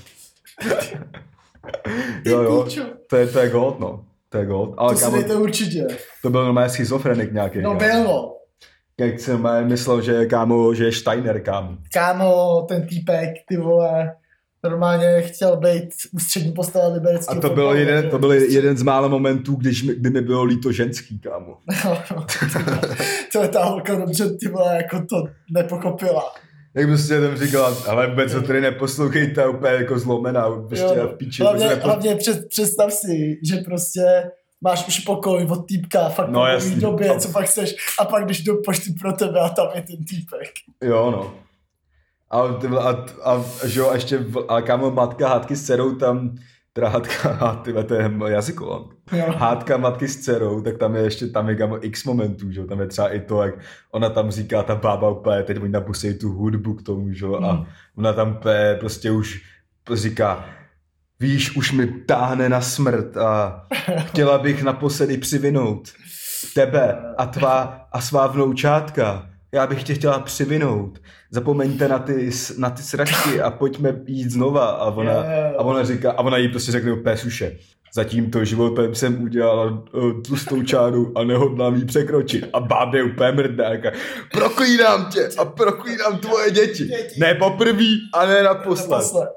[2.24, 2.66] jo, jo,
[3.10, 4.04] to je, to je gold, no.
[4.28, 4.74] To je gold.
[4.78, 5.86] Ale To si kámo, dejte určitě.
[6.22, 7.62] to byl normálně schizofrenik nějaký.
[7.62, 7.78] No kámo.
[7.78, 8.34] byl no.
[9.00, 11.76] Jak jsem normálně myslel, že kámo, že je Steiner, kámo.
[11.92, 14.12] Kámo, ten týpek, ty vole,
[14.64, 19.08] normálně chtěl být ústřední postava A libereckého to byl, jeden, to byl jeden z mála
[19.08, 21.58] momentů, když mi, kdy mi bylo líto ženský, kámo.
[23.32, 26.32] to je ta holka dobře, ty vole, jako to nepochopila.
[26.74, 31.16] Jak prostě tam říkala, ale vůbec to tady neposlouchejte, úplně jako zlomená, prostě Jo, v
[31.16, 31.42] píči.
[31.42, 31.88] hlavně, prostě nepo...
[31.88, 36.78] hlavně před, představ si, že prostě máš už pokoj od týpka, fakt No, no, v
[36.78, 39.96] době, co pak chceš, a pak když do pošty pro tebe a tam je ten
[40.04, 40.48] týpek.
[40.84, 41.34] Jo, no.
[42.30, 45.94] A, vole, a, a, že jo, a ještě, v- a kámo, matka hádky s dcerou
[45.94, 46.36] tam,
[46.72, 48.84] teda hádka, ty vole, to je jazyková.
[49.12, 49.34] Jo.
[49.36, 52.66] Hádka matky s dcerou, tak tam je ještě, tam je kámo x momentů, že jo,
[52.66, 53.54] tam je třeba i to, jak
[53.92, 57.34] ona tam říká, ta bába úplně, teď oni napusí tu hudbu k tomu, že jo,
[57.34, 57.66] a Hmm.
[57.96, 59.42] ona tam úplně prostě už
[59.94, 60.44] říká,
[61.20, 63.62] víš, už mi táhne na smrt a
[63.98, 65.88] chtěla bych naposledy přivinout
[66.54, 69.30] tebe a tvá a svá vnoučátka.
[69.52, 70.98] Já bych tě chtěla přivinout.
[71.30, 74.66] Zapomeňte na ty, na ty sračky a pojďme jít znova.
[74.66, 75.22] A ona, jo.
[75.58, 77.56] a ona říká, a ona jí prostě řekne úplně suše.
[77.94, 82.44] Za tímto životem jsem udělala uh, tlustou čáru a nehodlám jí překročit.
[82.52, 83.70] A bábě úplně mrdá.
[84.32, 86.84] Proklínám tě a proklínám tvoje děti.
[86.84, 87.20] Děti.
[87.20, 88.90] Ne poprvý a ne naposled.
[88.90, 89.28] Naposled.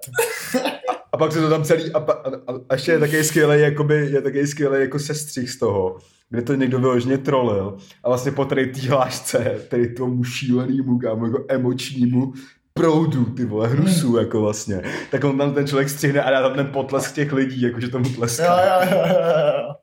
[1.11, 4.09] A pak se to tam celý, a, pa, a, a, ještě je taky skvělý, jakoby,
[4.11, 5.97] je taky skvělý jako sestřih z toho,
[6.31, 11.25] kde to někdo vyloženě trolil a vlastně po tady té hlášce, tady tomu šílenýmu, kámo,
[11.25, 12.33] jako emočnímu
[12.73, 16.53] proudu, ty vole, hnusu, jako vlastně, tak on tam ten člověk střihne a dá tam
[16.53, 18.63] ten potlesk těch lidí, jakože tomu tleská.
[18.65, 19.73] jo, jo, jo, jo.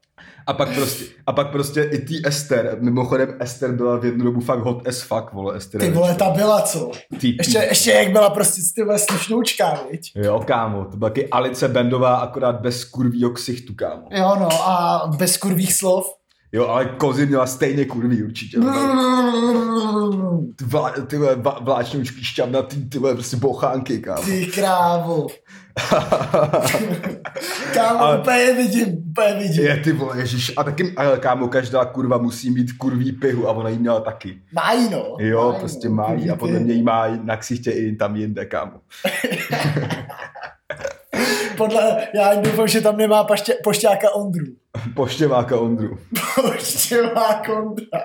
[0.46, 4.40] A pak prostě, a pak prostě i tý Ester, mimochodem Ester byla v jednu dobu
[4.40, 5.80] fakt hot as fuck, vole, Ester.
[5.80, 6.90] Ty vole, ta byla co?
[7.20, 10.12] Ty, Ještě, ještě jak byla prostě ty vole slušnoučka, viď?
[10.14, 14.08] Jo, kámo, to byla taky Alice Bendová, akorát bez kurvího ksichtu, kámo.
[14.10, 16.17] Jo no, a bez kurvých slov.
[16.52, 18.58] Jo, ale kozy měla stejně kurví určitě.
[20.56, 21.18] Ty, vla, ty
[21.60, 24.22] vláčňoučky šťavnatý, ty vole, prostě bochánky, kámo.
[24.22, 25.26] Ty krávo.
[27.74, 29.64] Kámo, Ale- úplně vidím, úplně vidím.
[29.64, 30.52] Je ty vole, ježiš.
[30.56, 34.38] A taky, ale kámo, každá kurva musí mít kurví pihu a ona jí měla taky.
[34.52, 35.16] Mají no.
[35.18, 35.94] Jo, Mají, prostě no.
[35.94, 38.72] má jí a podle mě jí má na ksichtě i tam jinde, kámo.
[41.58, 44.46] Podle, já doufám, že tam nemá paště, pošťáka Ondru.
[44.94, 45.98] Poštěváka Ondru.
[46.34, 48.02] Pošťák Ondra.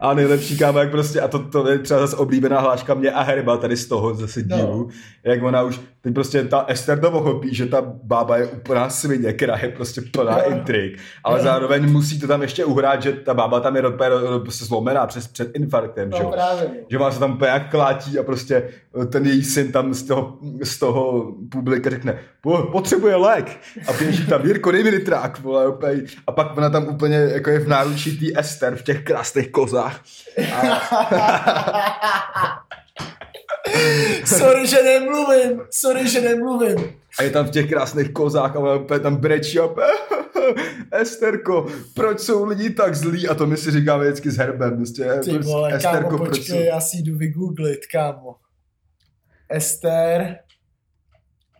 [0.00, 3.22] A nejlepší kámo, jak prostě, a to, to je třeba zase oblíbená hláška mě a
[3.22, 4.56] Herba tady z toho zase No.
[4.56, 4.88] dílu,
[5.24, 9.32] jak ona už, teď prostě ta Ester to pochopí, že ta bába je úplná svině,
[9.32, 11.44] která je prostě plná intrik, ale Jo.
[11.44, 14.10] zároveň musí to tam ještě uhrát, že ta bába tam je úplně
[14.42, 16.70] prostě zlomená přes, před infarktem, že No právě.
[16.90, 18.68] že má se tam úplně jak klátí a prostě
[19.10, 24.26] ten její syn tam z toho, z toho publika řekne, "Po- potřebuje lék a běží
[24.26, 26.02] tam, Jirko, dej mi nitrák, vole, úplně.
[26.26, 30.00] a pak ona tam úplně jako je v náručí tý Ester v těch krásných kozách.
[34.24, 35.60] Sorry, že nemluvím.
[35.70, 36.76] Sorry, že nemluvím.
[37.18, 39.68] A je tam v těch krásných kozách a tam brečí a
[40.92, 43.28] Esterko, proč jsou lidi tak zlí?
[43.28, 44.76] A to my si říkáme vždycky s herbem.
[44.76, 48.36] Prostě, Ty vole, Esterko, kámo, proč počkej, já si jdu vygooglit, kámo.
[49.48, 50.38] Ester.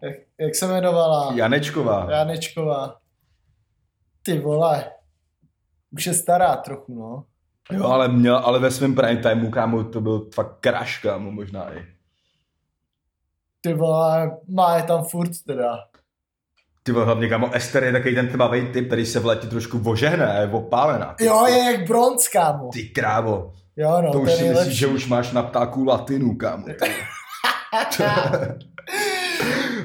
[0.02, 1.32] Jak, jak se jmenovala?
[1.34, 2.06] Janečková.
[2.10, 2.96] Janečková.
[4.22, 4.90] Ty vole.
[5.90, 7.24] Už je stará trochu, no.
[7.70, 11.72] Jo, ale, měl, ale ve svém prime timeu, kámo, to byl fakt crash, kámo, možná
[11.74, 11.86] i.
[13.60, 15.78] Ty vole, má je tam furt teda.
[16.82, 19.78] Ty vole, hlavně, kámo, Ester je takový ten tmavý typ, který se v létě trošku
[19.78, 21.16] vožehne a je opálená.
[21.20, 22.70] Jo, je jak bronz, kámo.
[22.72, 26.66] Ty krávo, Jo, no, to už si myslíš, že už máš na ptáku latinu, kámo.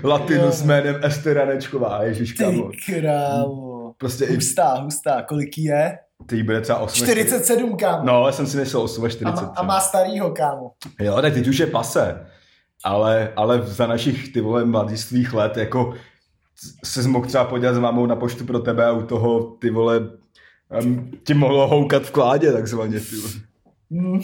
[0.04, 0.52] latinu Jo.
[0.52, 2.70] s jménem Ester Janečková, ježiš, kámo.
[2.70, 3.94] Ty krávo.
[3.98, 5.22] Prostě i Hustá, hustá.
[5.22, 6.00] Kolik je?
[6.26, 7.04] Ty bude třeba 8.
[7.04, 8.06] 47, kámo.
[8.06, 9.42] No, já jsem si myslel 8 a, 40.
[9.42, 10.72] má, a má starýho, kámo.
[11.00, 12.28] Jo, tak teď už je pase.
[12.84, 15.94] Ale, ale za našich ty vole mladistvých let jako
[16.84, 20.00] se mohl třeba podívat s mámou na poštu pro tebe a u toho ty vole
[20.82, 23.00] um, ti mohlo houkat v kládě takzvaně.
[23.00, 23.34] Ty vole.
[23.92, 24.22] Hm.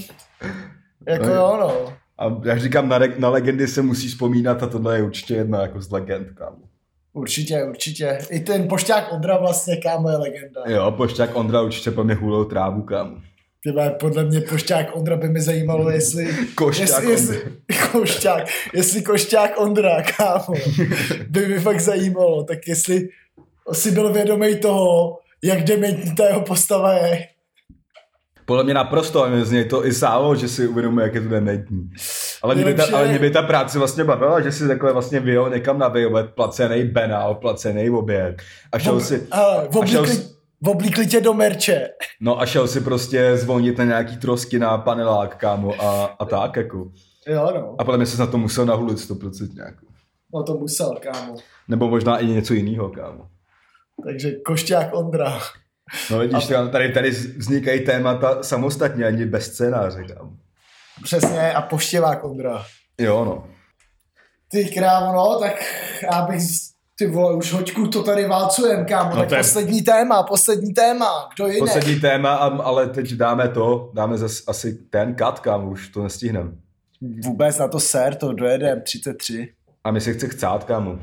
[1.08, 1.94] Jako No, jo, no.
[2.18, 5.82] A jak říkám, na, na legendy se musí vzpomínat a tohle je určitě jedna jako
[5.82, 6.58] z legend, kámo.
[7.14, 8.18] Určitě, určitě.
[8.30, 10.62] I ten pošťák Ondra vlastně, kámo, je legenda.
[10.68, 13.16] Jo, pošťák Ondra určitě po mě hulou trávu, kámo.
[13.64, 16.38] Tyba, podle mě pošťák Ondra by mi zajímalo, jestli...
[16.56, 17.52] Košťák jestli, jestli,
[17.92, 18.44] košťák,
[18.74, 20.56] jestli košťák Ondra, kámo,
[21.30, 23.10] by mi fakt zajímalo, tak jestli
[23.72, 27.28] si byl vědomý toho, jak dementní ta jeho postava je.
[28.46, 31.30] Podle mě naprosto, a z něj to i sálo, že si uvědomuje, jak je to
[31.30, 31.90] dementní.
[32.44, 35.20] Ale mě, by ta, ale mě by ta práce vlastně bavila, že si takhle vlastně
[35.20, 38.42] vyjel někam na výlet, placený benál, placený oběd.
[38.72, 39.28] A šel si...
[39.32, 40.24] Ale, a šel, oblíkli,
[40.66, 41.90] oblíkli tě do merče.
[42.22, 46.56] no a šel si prostě zvonit na nějaký trosky na panelák, kámo, a, a tak,
[46.56, 46.92] jako.
[47.28, 47.76] Jo, no.
[47.80, 49.86] A podle mě se na to musel nahulit 100% jako.
[50.34, 51.36] No to musel, kámo.
[51.68, 53.28] Nebo možná i něco jiného, kámo.
[54.06, 55.40] Takže košťák Ondra.
[56.12, 56.68] No vidíš, a...
[56.68, 60.32] tady, tady vznikají témata samostatně, ani bez scénáře, kámo.
[61.04, 62.66] Přesně, a poštěvák Ondra.
[63.00, 63.48] Jo, no.
[64.52, 65.54] Ty krávo, no, tak
[66.12, 66.42] já bych,
[66.98, 70.74] ty vole, už hoďku to tady válcujem, kámo, No tak to je- poslední téma, poslední
[70.74, 71.60] téma, kdo jiný?
[71.60, 76.04] Poslední téma, a- ale teď dáme to, dáme zase asi ten cut, kámo, už to
[76.04, 76.52] nestihneme.
[77.26, 79.54] Vůbec na to ser, to dojedem, 33.
[79.84, 81.00] A my se chce chcát, kámo.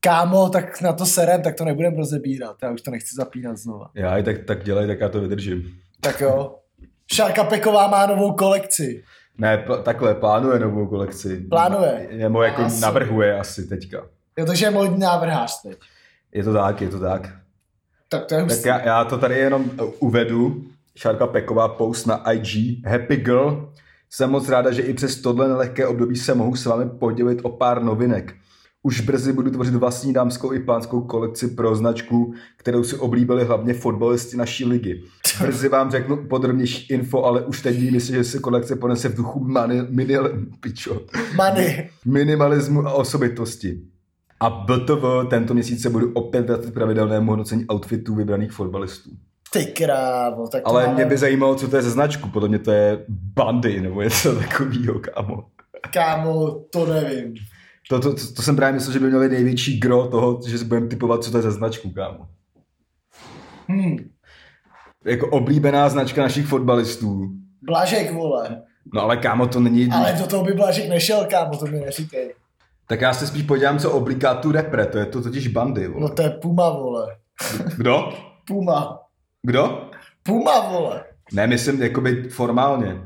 [0.00, 3.90] Kámo, tak na to serem, tak to nebudem rozebírat, já už to nechci zapínat znova.
[3.94, 5.62] Já i tak, tak dělej, tak já to vydržím.
[6.00, 6.56] Tak jo.
[7.12, 9.04] Šárka Peková má novou kolekci.
[9.38, 11.36] Ne, pl- takhle, plánuje novou kolekci.
[11.36, 12.08] Plánuje?
[12.16, 12.80] Nebo jako Asi.
[12.80, 14.06] navrhuje asi teďka.
[14.38, 15.78] Jo, takže je modní návrhář teď.
[16.32, 17.30] Je to tak, je to tak.
[18.08, 20.64] Tak to je Tak já, já to tady jenom uh, uvedu.
[20.96, 22.84] Šárka Peková post na IG.
[22.86, 23.72] Happy girl.
[24.10, 27.48] Jsem moc ráda, že i přes tohle nelehké období se mohu s vámi podělit o
[27.48, 28.34] pár novinek.
[28.86, 33.74] Už brzy budu tvořit vlastní dámskou i pánskou kolekci pro značku, kterou si oblíbili hlavně
[33.74, 35.02] fotbalisti naší ligy.
[35.40, 39.40] Brzy vám řeknu podrobnější info, ale už teď vím, že se kolekce ponese v duchu
[39.44, 40.16] mani, mini,
[40.60, 41.00] pičo,
[41.36, 41.88] Money.
[42.04, 43.80] minimalismu a osobitosti.
[44.40, 49.10] A BTV tento měsíc se budu opět vracet pravidelnému hodnocení outfitů vybraných fotbalistů.
[49.52, 52.28] Ty krávo, tak Ale máme- mě by zajímalo, co to je za značku.
[52.28, 55.44] Podle mě to je Bandy nebo něco takového, kámo.
[55.92, 57.34] Kámo, to nevím.
[57.88, 60.58] To, to, to, to, jsem právě myslel, že by měl být největší gro toho, že
[60.58, 62.28] si budeme typovat, co to je za značku, kámo.
[63.68, 64.10] Hm.
[65.04, 67.30] Jako oblíbená značka našich fotbalistů.
[67.62, 68.62] Blažek, vole.
[68.94, 69.88] No ale kámo, to není...
[69.92, 72.34] Ale do toho by Blažek nešel, kámo, to mi neříkej.
[72.86, 76.00] Tak já se spíš podívám, co oblíká tu repre, to je to totiž Bandy, vole.
[76.00, 77.16] No to je Puma, vole.
[77.76, 78.12] Kdo?
[78.46, 79.00] Puma.
[79.42, 79.90] Kdo?
[80.22, 81.04] Puma, vole.
[81.32, 83.00] Ne, myslím jakoby formálně.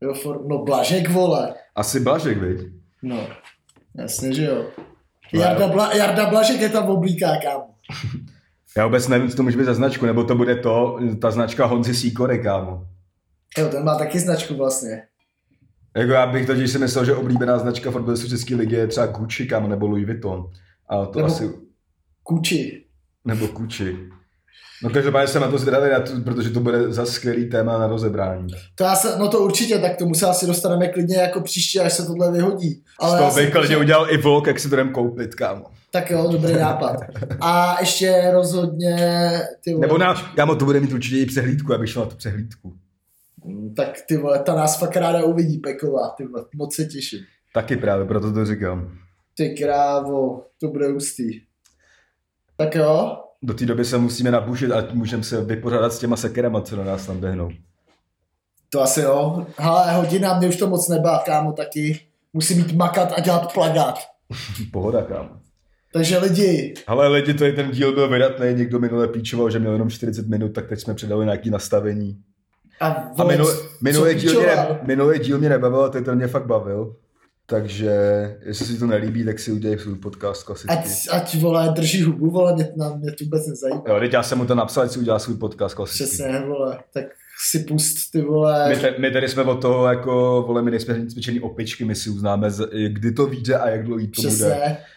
[0.00, 0.46] Jo, for...
[0.46, 1.54] No Blažek, vole.
[1.74, 2.60] Asi Blažek, viď?
[3.02, 3.26] No,
[3.94, 4.64] jasně, že jo.
[5.32, 5.68] Jarda.
[5.68, 5.94] Bla...
[5.94, 7.74] Jarda Blažek je tam oblíká, kámo.
[8.76, 11.66] Já vůbec nevím, co to může být za značku, nebo to bude to, ta značka
[11.66, 12.86] Honzi Sýkory, kámo.
[13.58, 15.02] Jo, ten má taky značku vlastně.
[15.96, 19.46] Jako já bych totiž si myslel, že oblíbená značka fotbalistů České ligy je třeba Gucci,
[19.46, 20.50] kámo, nebo Louis Vuitton.
[20.88, 21.50] A to Nebo- asi,
[22.22, 22.84] Kuči.
[23.24, 23.96] nebo Gucci.
[24.82, 27.86] No každopádně jsem na to zvědavý, na to, protože to bude za skvělý téma na
[27.86, 28.46] rozebrání.
[28.74, 31.92] To já se, no to určitě, tak tomu se asi dostaneme klidně jako příště, až
[31.92, 32.82] se tohle vyhodí.
[32.98, 35.34] Ale já Z toho si- bych klidně udělal i vlog, jak si to jdem koupit,
[35.34, 35.64] kámo.
[35.90, 36.96] Tak jo, dobrý nápad.
[37.40, 38.96] A ještě rozhodně,
[39.64, 42.16] ty vole, Nebo na, kámo, to bude mít určitě i přehlídku, abych šel na tu
[42.16, 42.72] přehlídku.
[43.44, 47.20] Mm, tak ty vole, ta nás fakt ráda uvidí, Peková, ty vole, moc se těším.
[47.54, 48.92] Taky právě, proto to říkám.
[49.36, 51.40] Ty krávo, to bude hustý.
[52.56, 56.60] Tak jo, Do té doby se musíme nabušit a můžeme se vypořádat s těma sekerama,
[56.60, 57.50] co na nás tam běhnou.
[58.68, 59.46] to asi jo.
[59.56, 62.00] Hele, hodina, mě už to moc nebá, kámo, taky.
[62.32, 63.98] Musím jít makat a dělat plagát.
[64.72, 65.28] Pohoda, kámo.
[65.92, 69.72] Takže lidi, Ale lidi, to je ten díl byl vydatný, někdo minule píčoval, že měl
[69.72, 72.18] jenom 40 minut, tak teď jsme přidali nějaký nastavení.
[72.80, 73.36] a, A vole,
[73.82, 76.96] minulý, díl mě, minulý díl mě nebavil, a teď ten mě fakt bavil.
[77.56, 77.90] Takže
[78.46, 80.76] jestli si to nelíbí, tak si udělej svůj podcast klasicky.
[80.76, 83.82] Ať, ať vole, drží hubu, vole, mě, na, mě to vůbec nezajímá.
[83.88, 86.04] Jo, teď já jsem mu to napsal, ať si udělá svůj podcast klasicky.
[86.04, 87.04] Přesně, vole, tak
[87.50, 88.68] si pust, ty vole.
[88.68, 92.10] My, te, my tady jsme od toho jako, vole, my nejsme cvičený opičky, my si
[92.10, 94.28] uznáme, z- kdy to vyjde a jak dlouhý to bude.
[94.34, 94.54] Přesně.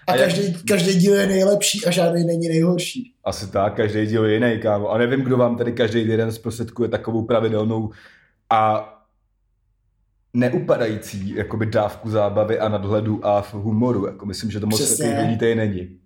[0.08, 3.14] A, A jak- každý, každý díl je nejlepší a žádný není nejhorší.
[3.24, 4.90] Asi tak, každý díl je jiný, kámo.
[4.92, 7.90] A nevím, kdo vám tady každý jeden zprostředkuje takovou pravidelnou
[8.50, 8.92] a
[10.36, 14.06] neupadající jakoby dávku zábavy a nadhledu a v humoru.
[14.06, 16.00] Jako myslím, že to moc takových lidí tady není.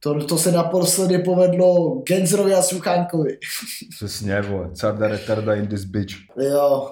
[0.00, 3.38] To, to se naposledy povedlo Genzrovi a Suchánkovi.
[3.96, 4.70] Přesně, vole.
[4.72, 6.14] Carda retarda in this bitch.
[6.36, 6.90] Jo.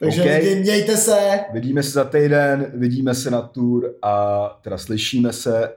[0.00, 0.28] Takže OK.
[0.28, 1.40] lidi, mějte se.
[1.52, 5.72] Vidíme se za týden, vidíme se na tour a teda slyšíme se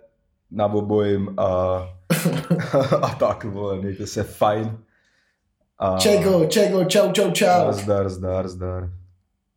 [0.51, 1.45] na obojím a,
[3.01, 4.77] a tak, vole, mějte se fajn.
[5.79, 7.71] A Čego, čego, čau, čau, čau.
[7.71, 8.89] Zdar, zdar, zdar.